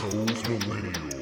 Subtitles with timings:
[0.00, 1.19] Those millennials.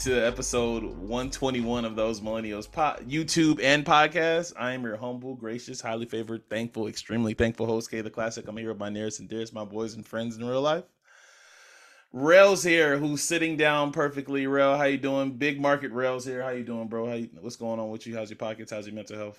[0.00, 4.54] To episode 121 of those millennials po- YouTube and podcast.
[4.58, 8.48] I am your humble, gracious, highly favored, thankful, extremely thankful host, K the Classic.
[8.48, 10.84] I'm here with my nearest and dearest, my boys and friends in real life.
[12.14, 14.46] Rails here, who's sitting down perfectly.
[14.46, 15.32] Rail, how you doing?
[15.32, 16.42] Big market Rails here.
[16.42, 17.06] How you doing, bro?
[17.06, 18.16] How you, what's going on with you?
[18.16, 18.72] How's your pockets?
[18.72, 19.38] How's your mental health?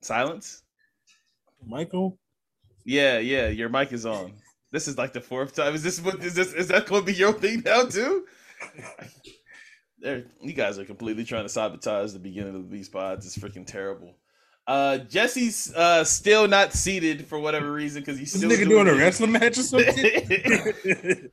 [0.00, 0.64] Silence.
[1.64, 2.18] Michael.
[2.84, 3.46] Yeah, yeah.
[3.46, 4.32] Your mic is on.
[4.72, 5.74] This is like the fourth time.
[5.74, 6.52] Is this what is this?
[6.54, 8.26] Is that going to be your thing now too?
[10.02, 13.24] There, you guys are completely trying to sabotage the beginning of these pods.
[13.24, 14.16] It's freaking terrible.
[14.66, 18.88] Uh, Jesse's uh still not seated for whatever reason because he's This still nigga doing
[18.88, 19.94] a wrestling match or something?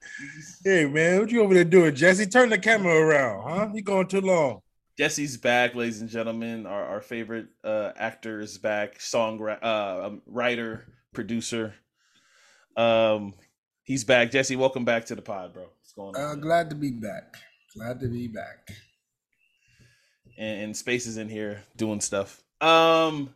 [0.64, 2.28] hey man, what you over there doing, Jesse?
[2.28, 3.70] Turn the camera around, huh?
[3.74, 4.62] You going too long.
[4.98, 6.68] Jesse's back, ladies and gentlemen.
[6.68, 11.74] Our our favorite uh actor is back, song uh um, writer, producer.
[12.78, 13.34] Um,
[13.84, 14.32] he's back.
[14.32, 15.64] Jesse, welcome back to the pod, bro.
[15.64, 16.22] What's going on?
[16.22, 17.36] Uh, glad to be back.
[17.76, 18.72] Glad to be back.
[20.38, 22.42] and, and Space is in here doing stuff.
[22.62, 23.34] Um,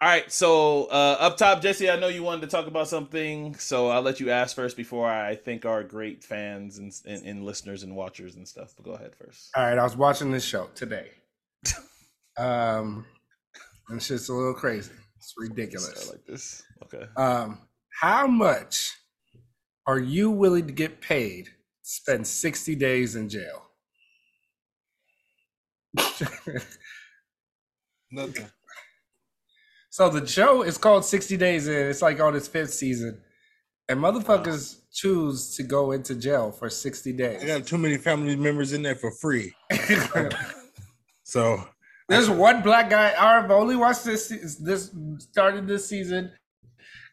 [0.00, 3.54] all right, so uh, up top, Jesse, I know you wanted to talk about something,
[3.56, 7.44] so I'll let you ask first before I thank our great fans and, and, and
[7.44, 8.74] listeners and watchers and stuff.
[8.76, 9.50] But go ahead first.
[9.56, 11.08] All right, I was watching this show today.
[12.36, 13.06] Um,
[13.88, 14.90] and it's just a little crazy.
[15.18, 15.86] It's ridiculous.
[15.86, 16.64] Start like this.
[16.82, 17.06] Okay.
[17.16, 17.58] Um,
[18.00, 18.92] how much
[19.86, 21.50] are you willing to get paid to
[21.82, 23.62] spend 60 days in jail?
[28.10, 28.46] Nothing.
[29.90, 31.88] so the show is called 60 Days In.
[31.88, 33.20] It's like on its fifth season.
[33.88, 37.44] And motherfuckers choose to go into jail for 60 I days.
[37.44, 39.54] got too many family members in there for free.
[41.26, 41.64] So
[42.08, 43.14] There's one black guy.
[43.18, 44.28] I've only watched this.
[44.60, 46.30] This started this season,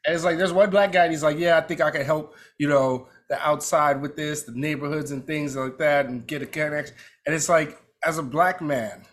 [0.05, 1.03] and it's like there's one black guy.
[1.03, 2.35] And he's like, "Yeah, I think I can help.
[2.57, 6.45] You know, the outside with this, the neighborhoods and things like that, and get a
[6.45, 6.95] connection."
[7.25, 9.03] And it's like, as a black man,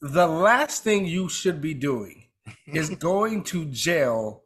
[0.00, 2.24] the last thing you should be doing
[2.66, 4.44] is going to jail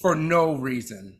[0.00, 1.18] for no reason,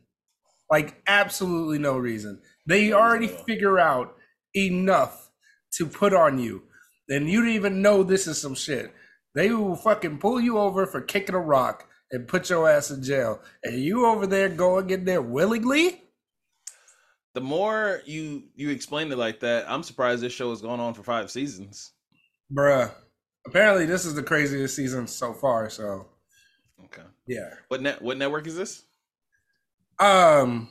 [0.71, 2.41] like absolutely no reason.
[2.65, 4.15] They already figure out
[4.55, 5.29] enough
[5.73, 6.63] to put on you
[7.09, 8.93] and you don't even know this is some shit.
[9.33, 13.03] They will fucking pull you over for kicking a rock and put your ass in
[13.03, 13.41] jail.
[13.63, 16.01] And you over there going in there willingly?
[17.33, 20.93] The more you you explain it like that, I'm surprised this show has gone on
[20.93, 21.91] for five seasons.
[22.51, 22.91] Bruh.
[23.47, 26.07] Apparently this is the craziest season so far, so
[26.85, 27.03] Okay.
[27.27, 27.49] yeah.
[27.67, 28.01] What net?
[28.01, 28.83] What network is this?
[29.99, 30.69] Um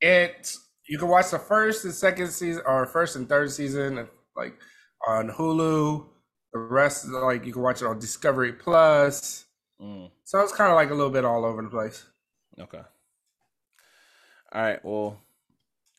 [0.00, 0.54] it
[0.88, 4.58] you can watch the first and second season or first and third season like
[5.06, 6.06] on Hulu.
[6.52, 9.44] The rest like you can watch it on Discovery Plus.
[9.80, 10.10] Mm.
[10.24, 12.04] So it's kind of like a little bit all over the place.
[12.58, 12.80] Okay.
[14.52, 14.84] All right.
[14.84, 15.20] Well,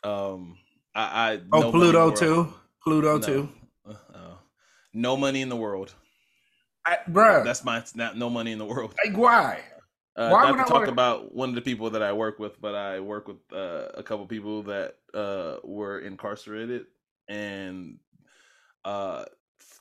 [0.03, 0.57] um,
[0.95, 2.53] I, I Oh, no money in the Pluto too.
[2.84, 3.25] Pluto No.
[3.25, 3.50] too.
[3.88, 4.34] Uh, uh,
[4.94, 5.94] no money in the world.
[6.85, 8.95] I, bruh, That's my not no money in the world.
[9.06, 9.62] like why?
[10.16, 12.12] Uh, Why not would to I talk wanna- about one of the people that I
[12.12, 16.88] work with, but I work with uh, a couple people that uh, were incarcerated,
[17.29, 18.00] and
[18.84, 19.23] uh,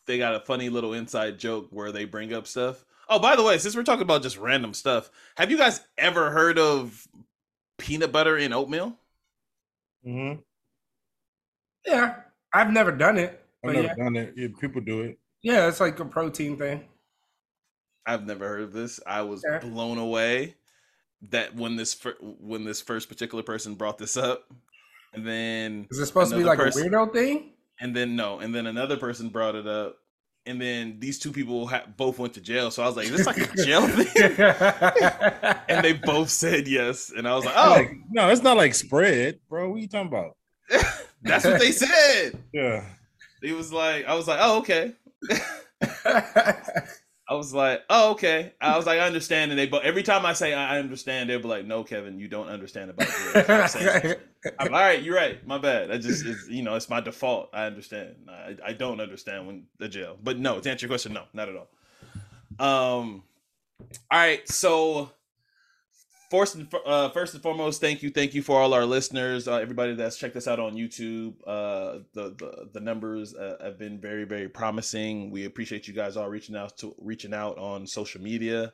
[0.06, 2.84] they got a funny little inside joke where they bring up stuff.
[3.08, 6.30] Oh, by the way, since we're talking about just random stuff, have you guys ever
[6.30, 7.06] heard of
[7.78, 8.96] peanut butter in oatmeal?
[10.06, 10.42] mhm.
[11.86, 12.16] Yeah,
[12.52, 13.42] I've never done it.
[13.64, 14.34] I've never yeah, done it.
[14.36, 15.18] Yeah, people do it.
[15.42, 16.84] yeah, it's like a protein thing.
[18.06, 19.00] I've never heard of this.
[19.06, 19.58] I was Yeah.
[19.58, 20.54] blown away
[21.30, 24.50] that when this fir- when this first particular person brought this up,
[25.12, 27.52] and then Is it supposed to be like person- a weirdo thing?
[27.80, 29.98] and then no, and then another person brought it up,
[30.48, 32.70] and then these two people ha- both went to jail.
[32.70, 34.34] So I was like, "Is this like a jail thing?"
[35.68, 38.74] and they both said yes, and I was like, "Oh, Like, no, it's not like
[38.74, 39.70] spread, bro.
[39.70, 40.36] What you talking about?
[41.22, 42.84] that's what they said." Yeah.
[43.42, 44.94] He was like, "I was like, oh okay."
[47.30, 50.24] I was like, "Oh, okay." I was like, "I understand." And they, but every time
[50.24, 54.16] I say I understand, they'll be like, "No, Kevin, you don't understand about jail."
[54.58, 55.02] I'm all right.
[55.02, 55.44] You're right.
[55.46, 55.90] My bad.
[55.90, 57.50] I just, you know, it's my default.
[57.52, 58.16] I understand.
[58.28, 60.60] I, I don't understand when the jail, but no.
[60.60, 61.68] To answer your question, no, not at all.
[62.58, 63.22] Um,
[64.10, 64.48] all right.
[64.48, 65.10] So
[66.30, 69.56] first and uh, first and foremost, thank you, thank you for all our listeners, uh,
[69.56, 71.34] everybody that's checked us out on YouTube.
[71.46, 75.30] Uh, the the the numbers uh, have been very very promising.
[75.30, 78.72] We appreciate you guys all reaching out to reaching out on social media.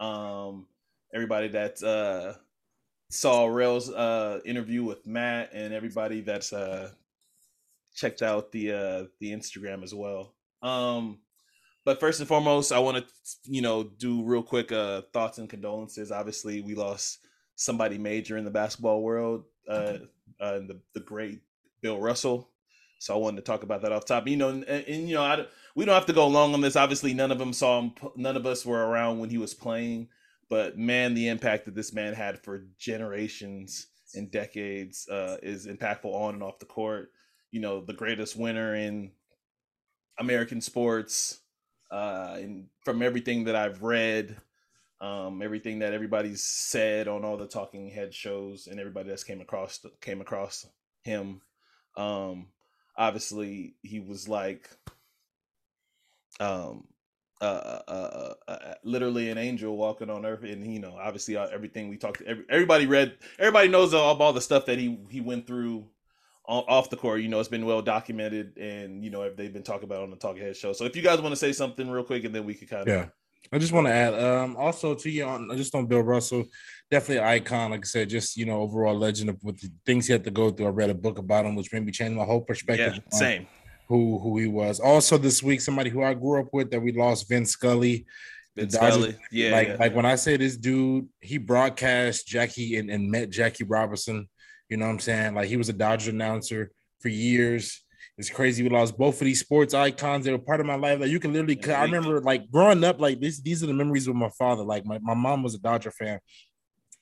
[0.00, 0.66] Um,
[1.12, 2.34] everybody that's uh
[3.10, 6.90] saw Rail's uh interview with Matt, and everybody that's uh
[7.94, 10.34] checked out the uh the Instagram as well.
[10.62, 11.18] Um
[11.88, 13.04] but first and foremost, I want to,
[13.44, 16.12] you know, do real quick uh, thoughts and condolences.
[16.12, 17.26] Obviously, we lost
[17.56, 19.96] somebody major in the basketball world, uh,
[20.38, 21.40] uh, the the great
[21.80, 22.50] Bill Russell.
[22.98, 24.28] So I wanted to talk about that off top.
[24.28, 26.76] You know, and, and you know, I, we don't have to go long on this.
[26.76, 27.92] Obviously, none of them saw him.
[28.16, 30.08] None of us were around when he was playing.
[30.50, 36.12] But man, the impact that this man had for generations and decades uh, is impactful
[36.12, 37.10] on and off the court.
[37.50, 39.12] You know, the greatest winner in
[40.18, 41.40] American sports
[41.90, 44.36] uh, and from everything that I've read,
[45.00, 49.40] um, everything that everybody's said on all the talking head shows, and everybody that's came
[49.40, 50.66] across came across
[51.02, 51.40] him,
[51.96, 52.48] um,
[52.96, 54.68] obviously he was like,
[56.40, 56.86] um,
[57.40, 61.88] uh, uh, uh, literally an angel walking on earth, and you know, obviously uh, everything
[61.88, 65.46] we talked, every, everybody read, everybody knows all, all the stuff that he he went
[65.46, 65.84] through
[66.48, 69.84] off the court, you know, it's been well documented, and you know, they've been talking
[69.84, 70.72] about on the Talking Head show.
[70.72, 72.82] So, if you guys want to say something real quick, and then we could kind
[72.82, 73.06] of yeah.
[73.52, 76.44] I just want to add, um, also to you on just on Bill Russell,
[76.90, 77.70] definitely icon.
[77.70, 80.30] Like I said, just you know, overall legend of with the things he had to
[80.30, 80.66] go through.
[80.66, 82.94] I read a book about him, which made me change my whole perspective.
[82.94, 83.46] Yeah, same.
[83.88, 84.80] Who who he was.
[84.80, 88.06] Also, this week, somebody who I grew up with that we lost, Vince Scully.
[88.54, 89.50] Vince Scully, yeah.
[89.50, 89.76] Like yeah.
[89.78, 94.28] like when I say this dude, he broadcast Jackie and, and met Jackie Robinson.
[94.68, 95.34] You know what I'm saying?
[95.34, 96.70] Like he was a Dodger announcer
[97.00, 97.82] for years.
[98.18, 98.64] It's crazy.
[98.64, 100.24] We lost both of these sports icons.
[100.24, 100.98] They were part of my life.
[101.00, 104.08] Like you can literally, I remember like growing up, like this, these are the memories
[104.08, 104.64] with my father.
[104.64, 106.18] Like my, my mom was a Dodger fan.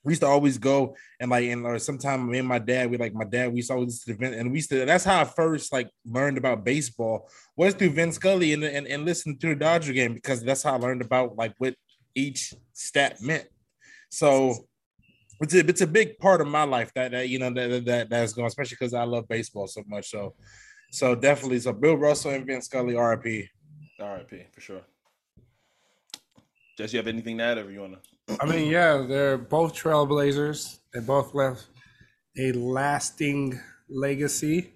[0.07, 2.97] We used to always go and like, and or sometime me and my dad, we
[2.97, 5.21] like my dad, we used to always to event, and we used to, that's how
[5.21, 9.49] I first like learned about baseball was through Vince Scully and, and, and listen to
[9.49, 11.75] the Dodger game because that's how I learned about like what
[12.15, 13.49] each stat meant.
[14.09, 14.55] So
[15.41, 18.09] it's a, it's a big part of my life that, that you know that that
[18.09, 20.09] that's going, especially because I love baseball so much.
[20.09, 20.35] So,
[20.93, 23.49] so definitely, so Bill Russell and Vince Scully, RIP.
[23.99, 24.83] RIP for sure.
[26.79, 27.99] Jess, you have anything to add, or you wanna?
[28.41, 30.79] I mean, yeah, they're both trailblazers.
[30.93, 31.67] They both left
[32.39, 34.73] a lasting legacy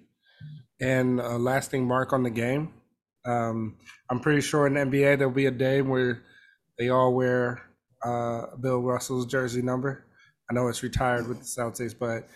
[0.79, 2.73] and a lasting mark on the game.
[3.25, 3.77] Um,
[4.09, 6.23] I'm pretty sure in the NBA there'll be a day where
[6.79, 7.61] they all wear
[8.03, 10.05] uh, Bill Russell's jersey number.
[10.49, 12.27] I know it's retired with the Celtics, but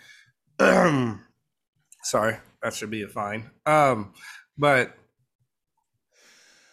[2.02, 3.50] sorry, that should be a fine.
[3.66, 4.14] Um,
[4.56, 4.96] but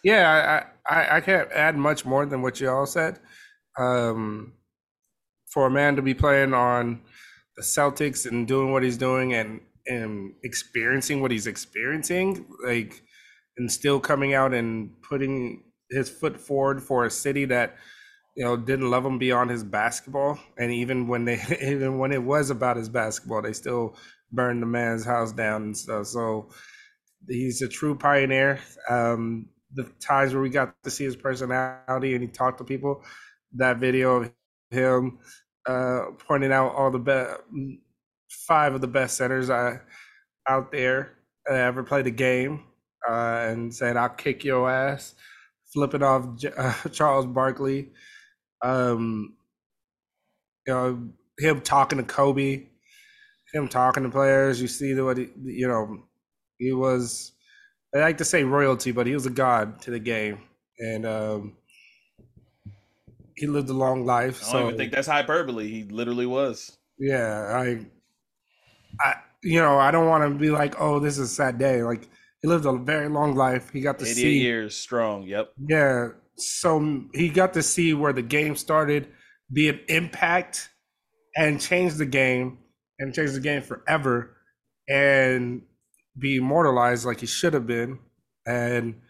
[0.02, 3.18] yeah, I, I I can't add much more than what you all said.
[3.78, 4.54] Um,
[5.46, 7.00] for a man to be playing on
[7.56, 13.02] the Celtics and doing what he's doing and and experiencing what he's experiencing, like,
[13.58, 17.76] and still coming out and putting his foot forward for a city that
[18.36, 20.38] you know didn't love him beyond his basketball.
[20.58, 23.96] And even when they even when it was about his basketball they still
[24.32, 26.06] burned the man's house down and stuff.
[26.06, 26.50] So
[27.28, 28.60] he's a true pioneer.
[28.88, 33.02] Um the times where we got to see his personality and he talked to people
[33.54, 34.32] that video of
[34.70, 35.18] him
[35.66, 37.40] uh pointing out all the best
[38.28, 39.80] five of the best centers I,
[40.48, 41.14] out there
[41.48, 42.64] ever played a game
[43.08, 45.14] uh and said i'll kick your ass
[45.72, 46.26] flipping off
[46.56, 47.90] uh, charles barkley
[48.64, 49.34] um,
[50.66, 52.64] you know, him talking to Kobe,
[53.52, 54.60] him talking to players.
[54.60, 56.02] You see the what he, you know,
[56.58, 57.32] he was.
[57.94, 60.40] I like to say royalty, but he was a god to the game,
[60.78, 61.56] and um,
[63.36, 64.42] he lived a long life.
[64.42, 65.68] I don't so even think that's hyperbole.
[65.68, 66.76] He literally was.
[66.98, 67.86] yeah, I,
[69.00, 71.82] I, you know, I don't want to be like, oh, this is a sad day.
[71.82, 72.08] Like
[72.40, 73.70] he lived a very long life.
[73.70, 75.22] He got to see years strong.
[75.24, 75.52] Yep.
[75.68, 76.08] Yeah.
[76.36, 79.08] So he got to see where the game started,
[79.52, 80.68] be an impact,
[81.36, 82.58] and change the game
[82.98, 84.36] and change the game forever
[84.88, 85.62] and
[86.18, 87.98] be immortalized like he should have been.
[88.46, 89.00] And,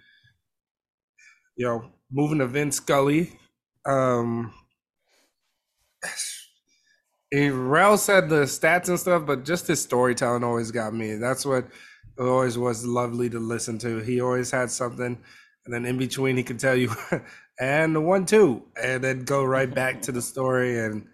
[1.57, 3.39] you know, moving to Vince Scully.
[3.87, 4.53] Um,
[7.33, 11.17] Rel said the stats and stuff, but just his storytelling always got me.
[11.17, 11.67] That's what
[12.19, 13.99] it always was lovely to listen to.
[13.99, 15.19] He always had something
[15.65, 16.93] and then in between he could tell you
[17.61, 21.07] and the one two and then go right back to the story and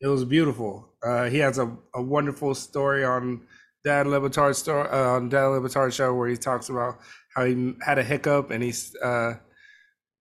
[0.00, 3.40] it was beautiful uh, he has a, a wonderful story on
[3.84, 6.98] dan Le Batard's story uh, on dan Le Batard's show where he talks about
[7.34, 9.34] how he had a hiccup and he's uh,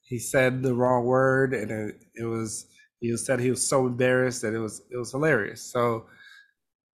[0.06, 2.68] he said the wrong word and it, it was
[3.00, 5.62] He said he was so embarrassed that it was it was hilarious.
[5.62, 6.06] So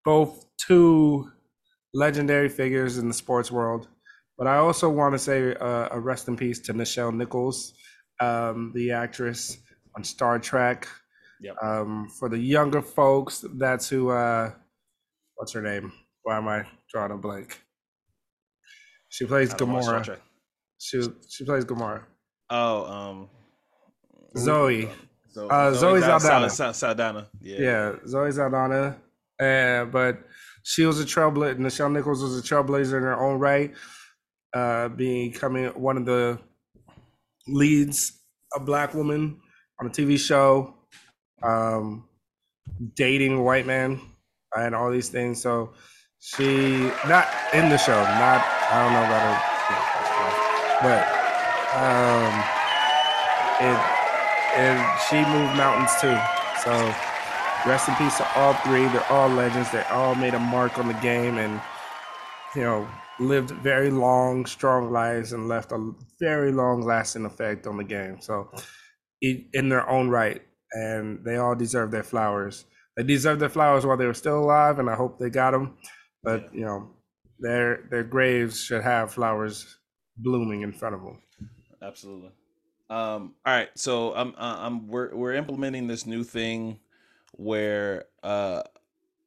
[0.05, 1.31] both two
[1.95, 3.89] legendary figures in the sports world.
[4.39, 7.75] But I also want to say uh, a rest in peace to Nichelle Nichols,
[8.21, 9.59] um, the actress
[9.97, 10.89] on Star Trek.
[11.43, 11.57] Yep.
[11.63, 14.11] Um, for the younger folks, that's who.
[14.11, 14.53] Uh,
[15.37, 15.93] what's her name?
[16.23, 17.63] Why am I drawing a blank?
[19.09, 20.19] She plays I don't watch Star Gamora.
[20.79, 22.05] She she plays Gamora.
[22.51, 23.29] Oh, um,
[24.37, 24.89] Zoe.
[25.33, 26.51] Zo- Uh, Zoe Sal- Saldana.
[26.51, 27.29] Sal- Saldana.
[27.41, 27.61] Yeah.
[27.61, 28.97] Yeah, Zoe Saldana.
[29.41, 30.19] Uh, but
[30.65, 31.59] she was a trailblazer.
[31.59, 33.73] Nichelle Nichols was a trailblazer in her own right,
[34.55, 36.39] uh, becoming one of the
[37.47, 38.13] leads,
[38.57, 39.41] a black woman
[39.81, 40.75] on a TV show,
[41.43, 42.09] um,
[42.97, 44.01] dating a white man,
[44.57, 45.41] and all these things.
[45.41, 45.73] So
[46.19, 49.23] she not in the show, not I don't know about
[50.83, 51.20] her, but
[51.75, 52.33] um,
[53.61, 53.79] it
[54.57, 56.17] and she moved mountains too.
[56.65, 56.73] So
[57.69, 58.87] rest in peace to all three.
[58.89, 59.71] They're all legends.
[59.71, 61.61] They all made a mark on the game and
[62.57, 62.89] you know
[63.21, 68.21] lived very long, strong lives and left a very long lasting effect on the game.
[68.21, 68.51] So
[69.21, 72.65] in their own right, and they all deserve their flowers.
[72.97, 75.77] They deserve their flowers while they were still alive, and I hope they got them.
[76.23, 76.91] But you know,
[77.39, 79.79] their their graves should have flowers
[80.17, 81.21] blooming in front of them.
[81.83, 82.31] Absolutely.
[82.91, 86.81] Um, all right, so I'm uh, I'm we're we're implementing this new thing
[87.33, 88.63] where uh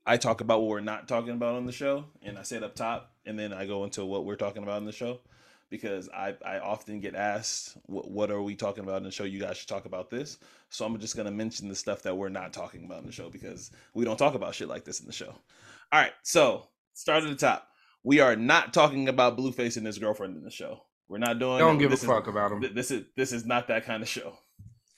[0.06, 2.64] I talk about what we're not talking about on the show, and I say it
[2.64, 5.22] up top, and then I go into what we're talking about in the show,
[5.70, 9.24] because I I often get asked what what are we talking about in the show?
[9.24, 10.40] You guys should talk about this.
[10.70, 13.30] So I'm just gonna mention the stuff that we're not talking about in the show
[13.30, 15.34] because we don't talk about shit like this in the show.
[15.92, 17.70] All right, so start at the top.
[18.04, 20.84] We are not talking about Blueface and his girlfriend in the show.
[21.10, 21.60] We're not doing.
[21.60, 21.80] Don't it.
[21.80, 22.62] give a This is- fuck about them.
[22.62, 24.34] Th- This is this is not that kind of show.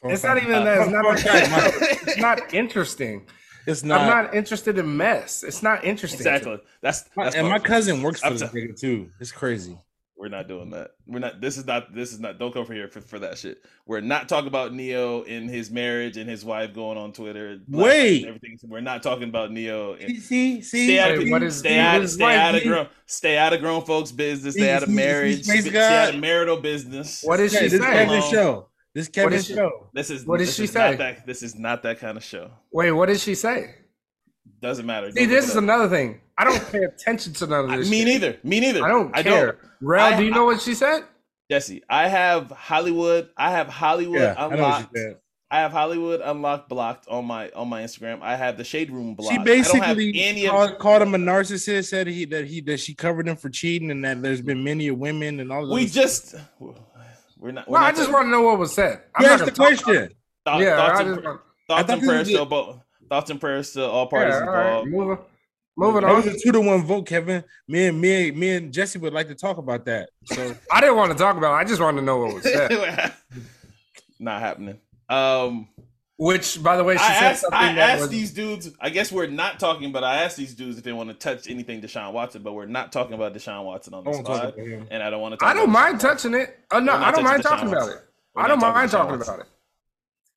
[0.04, 0.82] It's not even that.
[0.82, 3.28] It's not that kind of- It's not interesting.
[3.68, 4.02] It's not.
[4.02, 4.24] I'm not.
[4.26, 5.44] not interested in mess.
[5.44, 6.20] It's not interesting.
[6.20, 6.58] Exactly.
[6.82, 9.10] That's, that's and my cousin works for I'm this nigga too.
[9.20, 9.80] It's crazy.
[10.18, 10.92] We're not doing that.
[11.06, 11.42] We're not.
[11.42, 11.94] This is not.
[11.94, 12.40] This is not.
[12.40, 13.58] Don't come for here for, for that shit.
[13.86, 17.60] We're not talking about Ne-Yo and his marriage and his wife going on Twitter.
[17.68, 18.20] Wait.
[18.20, 18.58] and everything.
[18.64, 19.98] We're not talking about Ne-Yo.
[20.00, 22.56] And, See, see, stay out Wait, of what is- stay out, his stay wife out
[22.56, 24.56] of grown stay out of grown folks' business.
[24.56, 25.46] Stay out of see, see, marriage.
[25.48, 27.22] praise Stay out of marital business.
[27.24, 27.92] What is did she this say?
[27.94, 28.32] Kevin Alone.
[28.32, 28.70] show.
[28.94, 29.90] This Kevin show.
[29.94, 30.96] This is What did she is say?
[30.96, 32.52] That, this is not that kind of show.
[32.72, 33.76] Wait, what did she say?
[34.62, 35.12] Doesn't matter.
[35.12, 36.22] See, Don't this is another thing.
[36.38, 37.90] I don't pay attention to none of I- this.
[37.90, 38.08] Me shit.
[38.08, 38.38] neither.
[38.44, 38.84] Me neither.
[38.84, 39.46] I don't I care.
[39.46, 39.58] don't.
[39.82, 41.04] Rel, I- do you know what she said?
[41.50, 43.30] Jesse, I have Hollywood.
[43.38, 44.98] I have Hollywood Yeah, I unlocked.
[44.98, 45.12] she.
[45.52, 48.22] I have Hollywood unlocked blocked on my on my Instagram.
[48.24, 49.32] I have the Shade Room blocked.
[49.32, 49.48] She I don't
[49.84, 51.86] have basically any of called, called him a narcissist.
[51.86, 54.90] Said he that he that she covered him for cheating, and that there's been many
[54.90, 55.64] women and all.
[55.66, 56.72] of we just we're
[57.52, 57.68] not.
[57.70, 59.04] We're Well, I just want to know what was said.
[59.16, 60.16] I'm You not asked the gonna talk about question.
[60.46, 61.32] thought- Yeah, thoughts, I and, just pr-
[61.68, 62.80] thoughts and prayers to was- both.
[63.08, 65.20] Thoughts and prayers to all parties Yeah, all right,
[65.78, 65.96] involved.
[65.96, 67.44] moving, moving That was a two to one vote, Kevin.
[67.68, 70.10] Me and me, me and Jesse would like to talk about that.
[70.26, 71.56] So I didn't want to talk about it.
[71.58, 73.14] I just wanted to know what was said.
[74.20, 74.80] not happening.
[75.10, 75.68] Um,
[76.18, 78.10] Which, by the way, she I said asked, something I that asked was.
[78.10, 78.70] these dudes.
[78.80, 81.50] I guess we're not talking, but I asked these dudes if they want to touch
[81.50, 84.58] anything Deshaun Watson, but we're not talking about Deshaun Watson on I the don't spot,
[84.58, 85.38] and I don't want to.
[85.38, 86.60] Talk I don't about mind Deshaun touching it.
[86.72, 88.04] Oh no, I don't mind touching talking Deshaun about it.
[88.34, 89.34] We're I don't mind Deshaun talking Watson.
[89.36, 89.52] about it.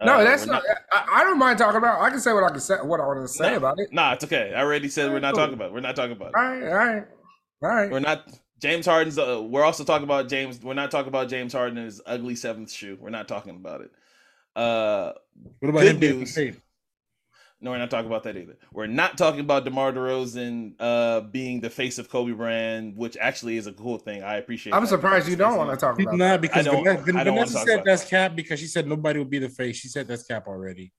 [0.00, 0.62] Uh, No, that's we're not.
[0.92, 2.00] I, I don't mind talking about.
[2.00, 2.04] it.
[2.04, 2.76] I can say what I can say.
[2.76, 3.92] What I want to say Nah, about it.
[3.92, 4.52] Nah, it's okay.
[4.54, 5.42] I already said we're not Cool.
[5.44, 5.66] talking about.
[5.66, 5.72] It.
[5.74, 6.28] We're not talking about.
[6.28, 6.34] It.
[6.36, 7.04] All right, all right,
[7.62, 7.90] all right.
[7.90, 8.28] We're not.
[8.60, 9.18] James Harden's.
[9.18, 10.60] Uh, we're also talking about James.
[10.62, 12.96] We're not talking about James Harden and his ugly seventh shoe.
[13.00, 13.90] We're not talking about it.
[14.56, 15.12] Uh,
[15.60, 16.38] what about Good him being news.
[17.60, 17.64] Paid?
[17.64, 18.56] no, we're not talking about that either.
[18.72, 23.56] We're not talking about DeMar DeRozan uh, being the face of Kobe Bryant, which actually
[23.56, 24.22] is a cool thing.
[24.22, 24.72] I appreciate.
[24.74, 24.88] I'm that.
[24.88, 26.16] surprised you don't want to talk He's about.
[26.18, 28.66] not because I don't- Vanessa, I don't Vanessa talk said about that's cap because she
[28.66, 29.76] said nobody would be the face.
[29.76, 30.92] She said that's cap already.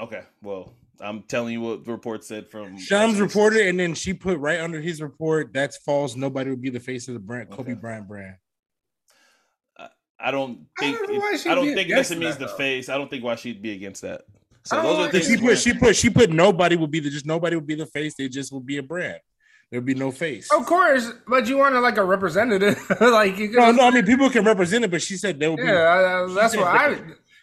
[0.00, 4.14] Okay, well, I'm telling you what the report said from Shams reported, and then she
[4.14, 6.16] put right under his report that's false.
[6.16, 7.80] Nobody would be the face of the brand, Kobe Okay.
[7.80, 8.36] Bryant brand.
[10.22, 10.98] I don't I think.
[10.98, 12.56] don't it- I don't think against this means the though.
[12.56, 12.88] face.
[12.88, 14.22] I don't think why she'd be against that.
[14.64, 15.26] So those are things.
[15.26, 15.40] She it.
[15.40, 17.86] where- put she put she put nobody would be the just nobody would be the
[17.86, 18.14] face.
[18.16, 19.20] They just would be a brand.
[19.70, 20.52] There'd be no face.
[20.52, 23.52] Of course, but you wanted like a representative, like you.
[23.52, 23.84] No, could- no.
[23.86, 25.62] I mean, people can represent it, but she said there would be.
[25.62, 26.98] Yeah, uh, that's what I.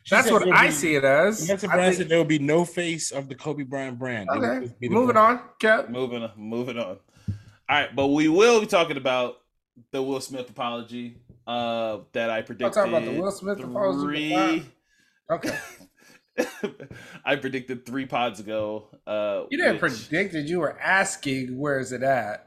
[0.10, 1.46] That's what I be- see it as.
[1.46, 4.30] Vanessa I Bryant think- said there will be no face of the Kobe Bryant brand.
[4.30, 5.40] Okay, just be the moving brand.
[5.40, 5.90] on, Kev.
[5.90, 6.86] moving on, moving on.
[6.88, 6.98] All
[7.70, 9.38] right, but we will be talking about
[9.92, 12.74] the Will Smith apology uh, that I predicted.
[12.74, 14.66] talk about the Will Smith three.
[15.32, 15.58] Okay,
[17.26, 18.90] I predicted three pods ago.
[19.06, 20.46] Uh, you didn't which- predict it.
[20.48, 22.44] You were asking, "Where is it at?"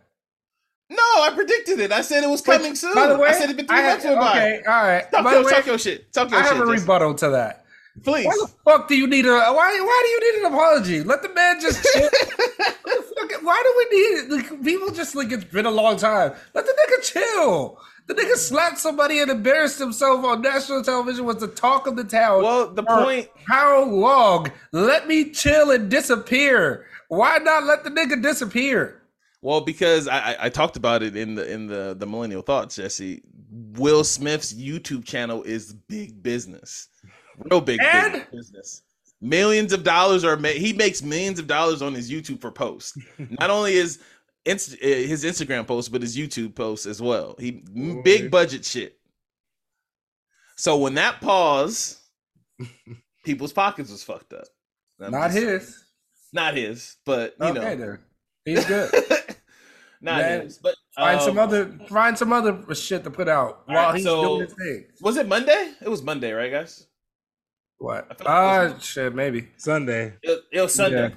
[0.89, 1.93] No, I predicted it.
[1.93, 2.95] I said it was coming Which, soon.
[2.95, 4.31] By the way, I said it been three I months went by.
[4.31, 5.11] Okay, all right.
[5.11, 6.13] Talk, by your, the way, talk your shit.
[6.13, 6.81] Talk your I have a Jason.
[6.81, 7.65] rebuttal to that.
[8.03, 8.27] Please.
[8.27, 9.53] Why the fuck do you need a why?
[9.53, 11.03] Why do you need an apology?
[11.03, 12.03] Let the man just chill.
[12.03, 14.31] What the fuck- why do we need it?
[14.31, 16.33] Like, people just like it's been a long time.
[16.55, 17.79] Let the nigga chill.
[18.11, 21.25] The nigga slapped somebody and embarrassed himself on national television.
[21.25, 22.43] Was the talk of the town.
[22.43, 24.51] Well, the point How long?
[24.73, 26.87] Let me chill and disappear.
[27.07, 29.01] Why not let the nigga disappear?
[29.43, 32.75] Well, because I, I, I talked about it in the in the the millennial thoughts,
[32.75, 33.23] Jesse.
[33.53, 36.89] Will Smith's YouTube channel is big business,
[37.39, 38.83] real big, big business.
[39.21, 40.57] Millions of dollars are made.
[40.57, 42.99] He makes millions of dollars on his YouTube for posts.
[43.39, 44.01] Not only his
[44.45, 47.37] Inst- uh, his Instagram posts, but his YouTube posts as well.
[47.39, 48.01] He Boy.
[48.03, 48.97] big budget shit.
[50.57, 52.01] So when that pause,
[53.25, 54.45] people's pockets was fucked up.
[55.01, 55.83] I'm Not his.
[56.33, 57.99] not his, but you okay, know, then.
[58.45, 58.91] He's good.
[60.01, 60.59] not Man, his.
[60.59, 64.05] But Find some um, other find some other shit to put out while right, he's
[64.05, 64.85] so- doing his thing.
[65.01, 65.73] Was it Monday?
[65.81, 66.87] It was Monday, right, guys?
[67.79, 68.09] What?
[68.21, 69.49] like Uh shit, maybe.
[69.57, 70.15] Sunday.
[70.23, 71.09] It, it was Sunday.
[71.09, 71.15] Yeah.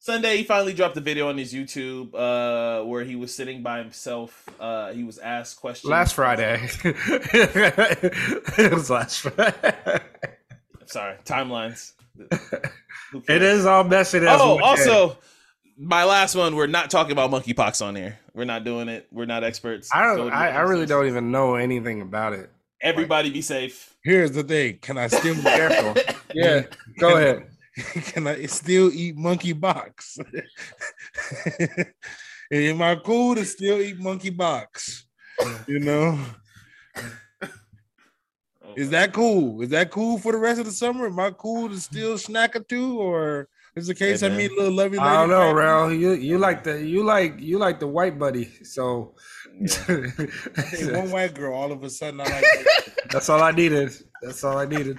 [0.00, 3.78] Sunday, he finally dropped a video on his YouTube uh, where he was sitting by
[3.78, 4.48] himself.
[4.60, 5.90] Uh, he was asked questions.
[5.90, 6.60] Last Friday.
[6.84, 10.00] it was last Friday.
[10.86, 11.92] Sorry, timelines.
[13.10, 13.42] Who It cares?
[13.60, 14.18] is all messy.
[14.18, 15.18] as Oh, one also,
[15.76, 16.54] my last one.
[16.56, 18.18] We're not talking about monkeypox on here.
[18.34, 19.06] We're not doing it.
[19.12, 19.90] We're not experts.
[19.92, 20.32] I don't.
[20.32, 22.50] I, I really don't even know anything about it.
[22.80, 23.94] Everybody, be safe.
[24.04, 24.78] Here's the thing.
[24.80, 25.94] Can I still be Careful.
[26.34, 26.62] Yeah,
[27.00, 27.48] go ahead.
[28.12, 30.18] can I still eat monkey box?
[32.50, 35.06] Am I cool to still eat monkey box?
[35.66, 36.18] You know,
[36.96, 39.62] oh, is that cool?
[39.62, 41.06] Is that cool for the rest of the summer?
[41.06, 44.50] Am I cool to still snack or two, or is the case Hey, I meet
[44.50, 45.08] a little lovely lady?
[45.08, 45.52] I don't know?
[45.52, 45.92] Rel.
[45.92, 48.50] You you like the you like you like the white buddy.
[48.64, 49.14] So
[49.86, 52.44] Hey, one white girl, all of a sudden, I like.
[53.10, 53.92] that's all I needed.
[54.22, 54.98] That's all I needed.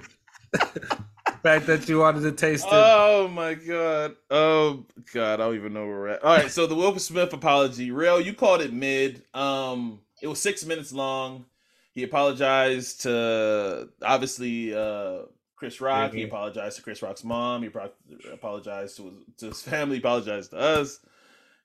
[1.42, 2.70] Fact that you wanted to taste it.
[2.72, 4.16] Oh my god.
[4.30, 6.24] Oh god, I don't even know where we're at.
[6.24, 7.90] All right, so the Will Smith apology.
[7.90, 9.22] Real, you called it mid.
[9.34, 11.44] Um, it was six minutes long.
[11.92, 15.22] He apologized to obviously uh
[15.56, 16.12] Chris Rock.
[16.12, 16.26] He Mhm.
[16.28, 17.62] apologized to Chris Rock's mom.
[17.62, 17.90] He pro-
[18.32, 19.96] apologized to his, to his family.
[19.96, 21.00] He apologized to us.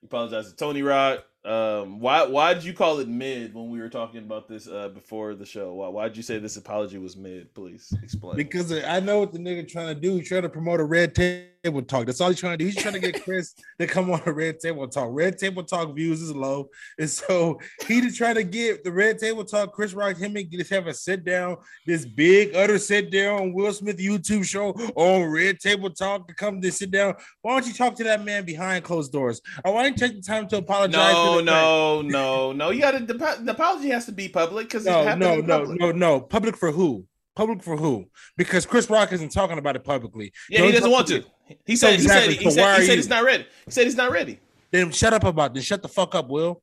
[0.01, 1.25] He apologized to Tony Rock.
[1.45, 4.89] Um, why why did you call it mid when we were talking about this uh
[4.89, 5.73] before the show?
[5.75, 7.53] Why why did you say this apology was mid?
[7.53, 8.35] Please explain.
[8.35, 10.15] Because I know what the nigga trying to do.
[10.17, 12.07] He's trying to promote a red table talk.
[12.07, 12.65] That's all he's trying to do.
[12.65, 15.09] He's trying to get Chris to come on a red table talk.
[15.11, 19.19] Red table talk views is low, and so he just trying to get the red
[19.19, 19.71] table talk.
[19.71, 23.53] Chris Rock, him and just have a sit down, this big utter sit down on
[23.53, 27.13] Will Smith YouTube show on red table talk to come to sit down.
[27.43, 29.41] Why don't you talk to that man behind closed doors?
[29.63, 31.13] I want to take the time to apologize.
[31.13, 31.45] No, man.
[31.45, 32.69] no, no, no.
[32.71, 32.99] You got to.
[33.05, 35.79] The, apology has to be public because it No, no, no, public.
[35.79, 36.21] no, no.
[36.21, 37.05] Public for who?
[37.35, 38.05] Public for who?
[38.37, 40.31] Because Chris Rock isn't talking about it publicly.
[40.49, 41.23] Yeah, No, he doesn't want to.
[41.65, 41.93] He said.
[41.95, 42.43] Exactly, He said.
[42.43, 42.79] He so said.
[42.79, 43.45] He said you- he's not ready.
[43.65, 44.39] He said he's not ready.
[44.71, 45.63] Then shut up about this.
[45.65, 46.61] Shut the fuck up, Will.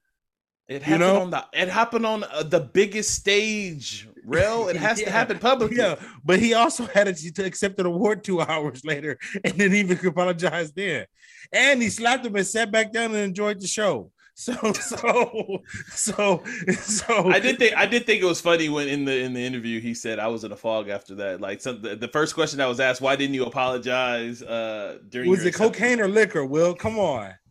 [0.68, 1.20] It You happened know?
[1.22, 1.44] on the.
[1.52, 4.08] It happened on uh, the biggest stage.
[4.24, 4.68] Real.
[4.68, 5.76] It has to happen publicly.
[5.76, 9.74] Yeah, but he also had to to accept an award two hours later and then
[9.74, 11.06] even apologize then.
[11.52, 14.10] And he slapped him and sat back down and enjoyed the show.
[14.34, 16.42] So, so, so,
[16.72, 17.30] so.
[17.30, 19.80] I did think I did think it was funny when in the in the interview
[19.80, 21.40] he said I was in a fog after that.
[21.40, 25.28] Like some, the, the first question that was asked, why didn't you apologize uh during
[25.30, 25.78] Was your it acceptance?
[25.78, 26.44] cocaine or liquor?
[26.44, 27.34] Will, come on.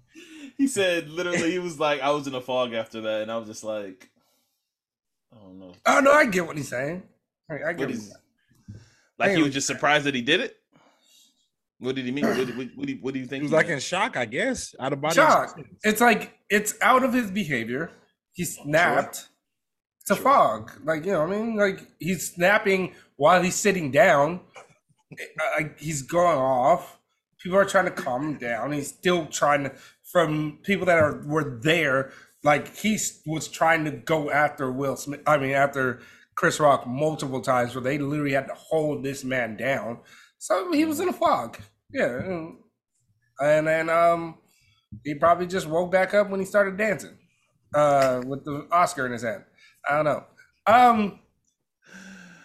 [0.58, 3.38] He said literally he was like I was in a fog after that, and I
[3.38, 4.12] was just like,
[5.34, 5.74] I don't know.
[5.88, 7.02] Oh no, I get what he's saying.
[7.50, 8.78] I, I get is what
[9.18, 10.61] like he was just surprised that he did it?
[11.82, 12.26] What did he mean?
[12.26, 13.44] What, what, what, do, you, what do you He think?
[13.44, 13.76] was he like meant?
[13.76, 14.76] in shock, I guess.
[14.80, 15.16] Out of body.
[15.16, 15.44] Shock.
[15.46, 15.80] experience.
[15.84, 17.92] It's like it's out of his behavior.
[18.34, 19.30] He snapped.
[20.02, 20.24] It's a Sure.
[20.24, 20.72] fog.
[20.84, 24.42] Like, you know, what I mean, like he's snapping while he's sitting down.
[25.12, 27.00] Uh, uh, like he's going off.
[27.42, 28.72] People are trying to calm him down.
[28.72, 29.74] He's still trying to
[30.12, 32.12] from people that are were there,
[32.44, 35.22] like he was trying to go after Will Smith.
[35.26, 36.02] I mean, after
[36.36, 40.00] Chris Rock multiple times where they literally had to hold this man down.
[40.38, 41.60] So he was in a fog.
[41.94, 42.50] Yeah.
[43.40, 44.36] And then um
[45.04, 47.18] he probably just woke back up when he started dancing
[47.74, 49.44] uh with the oscar in his hand
[49.90, 50.24] i don't know
[50.68, 51.20] um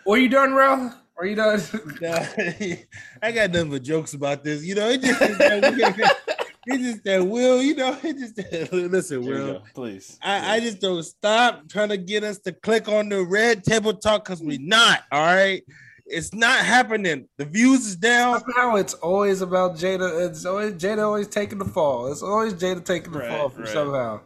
[0.06, 0.94] were you done Ralph?
[1.16, 1.60] were you done
[2.00, 2.24] Nah,
[3.22, 4.62] I got nothing but jokes about this.
[4.64, 9.52] You know, it just it just that Will, you know, it just listen, There Will.
[9.54, 10.18] go, please.
[10.22, 13.94] I, I just don't stop trying to get us to click on the red table
[13.94, 15.62] talk because we not all right.
[16.08, 17.28] It's not happening.
[17.36, 18.40] The views is down.
[18.40, 22.84] somehow it's always about jada it's always jada always taking the fall it's always jada
[22.84, 23.72] taking the Right, fall from right.
[23.72, 24.20] somehow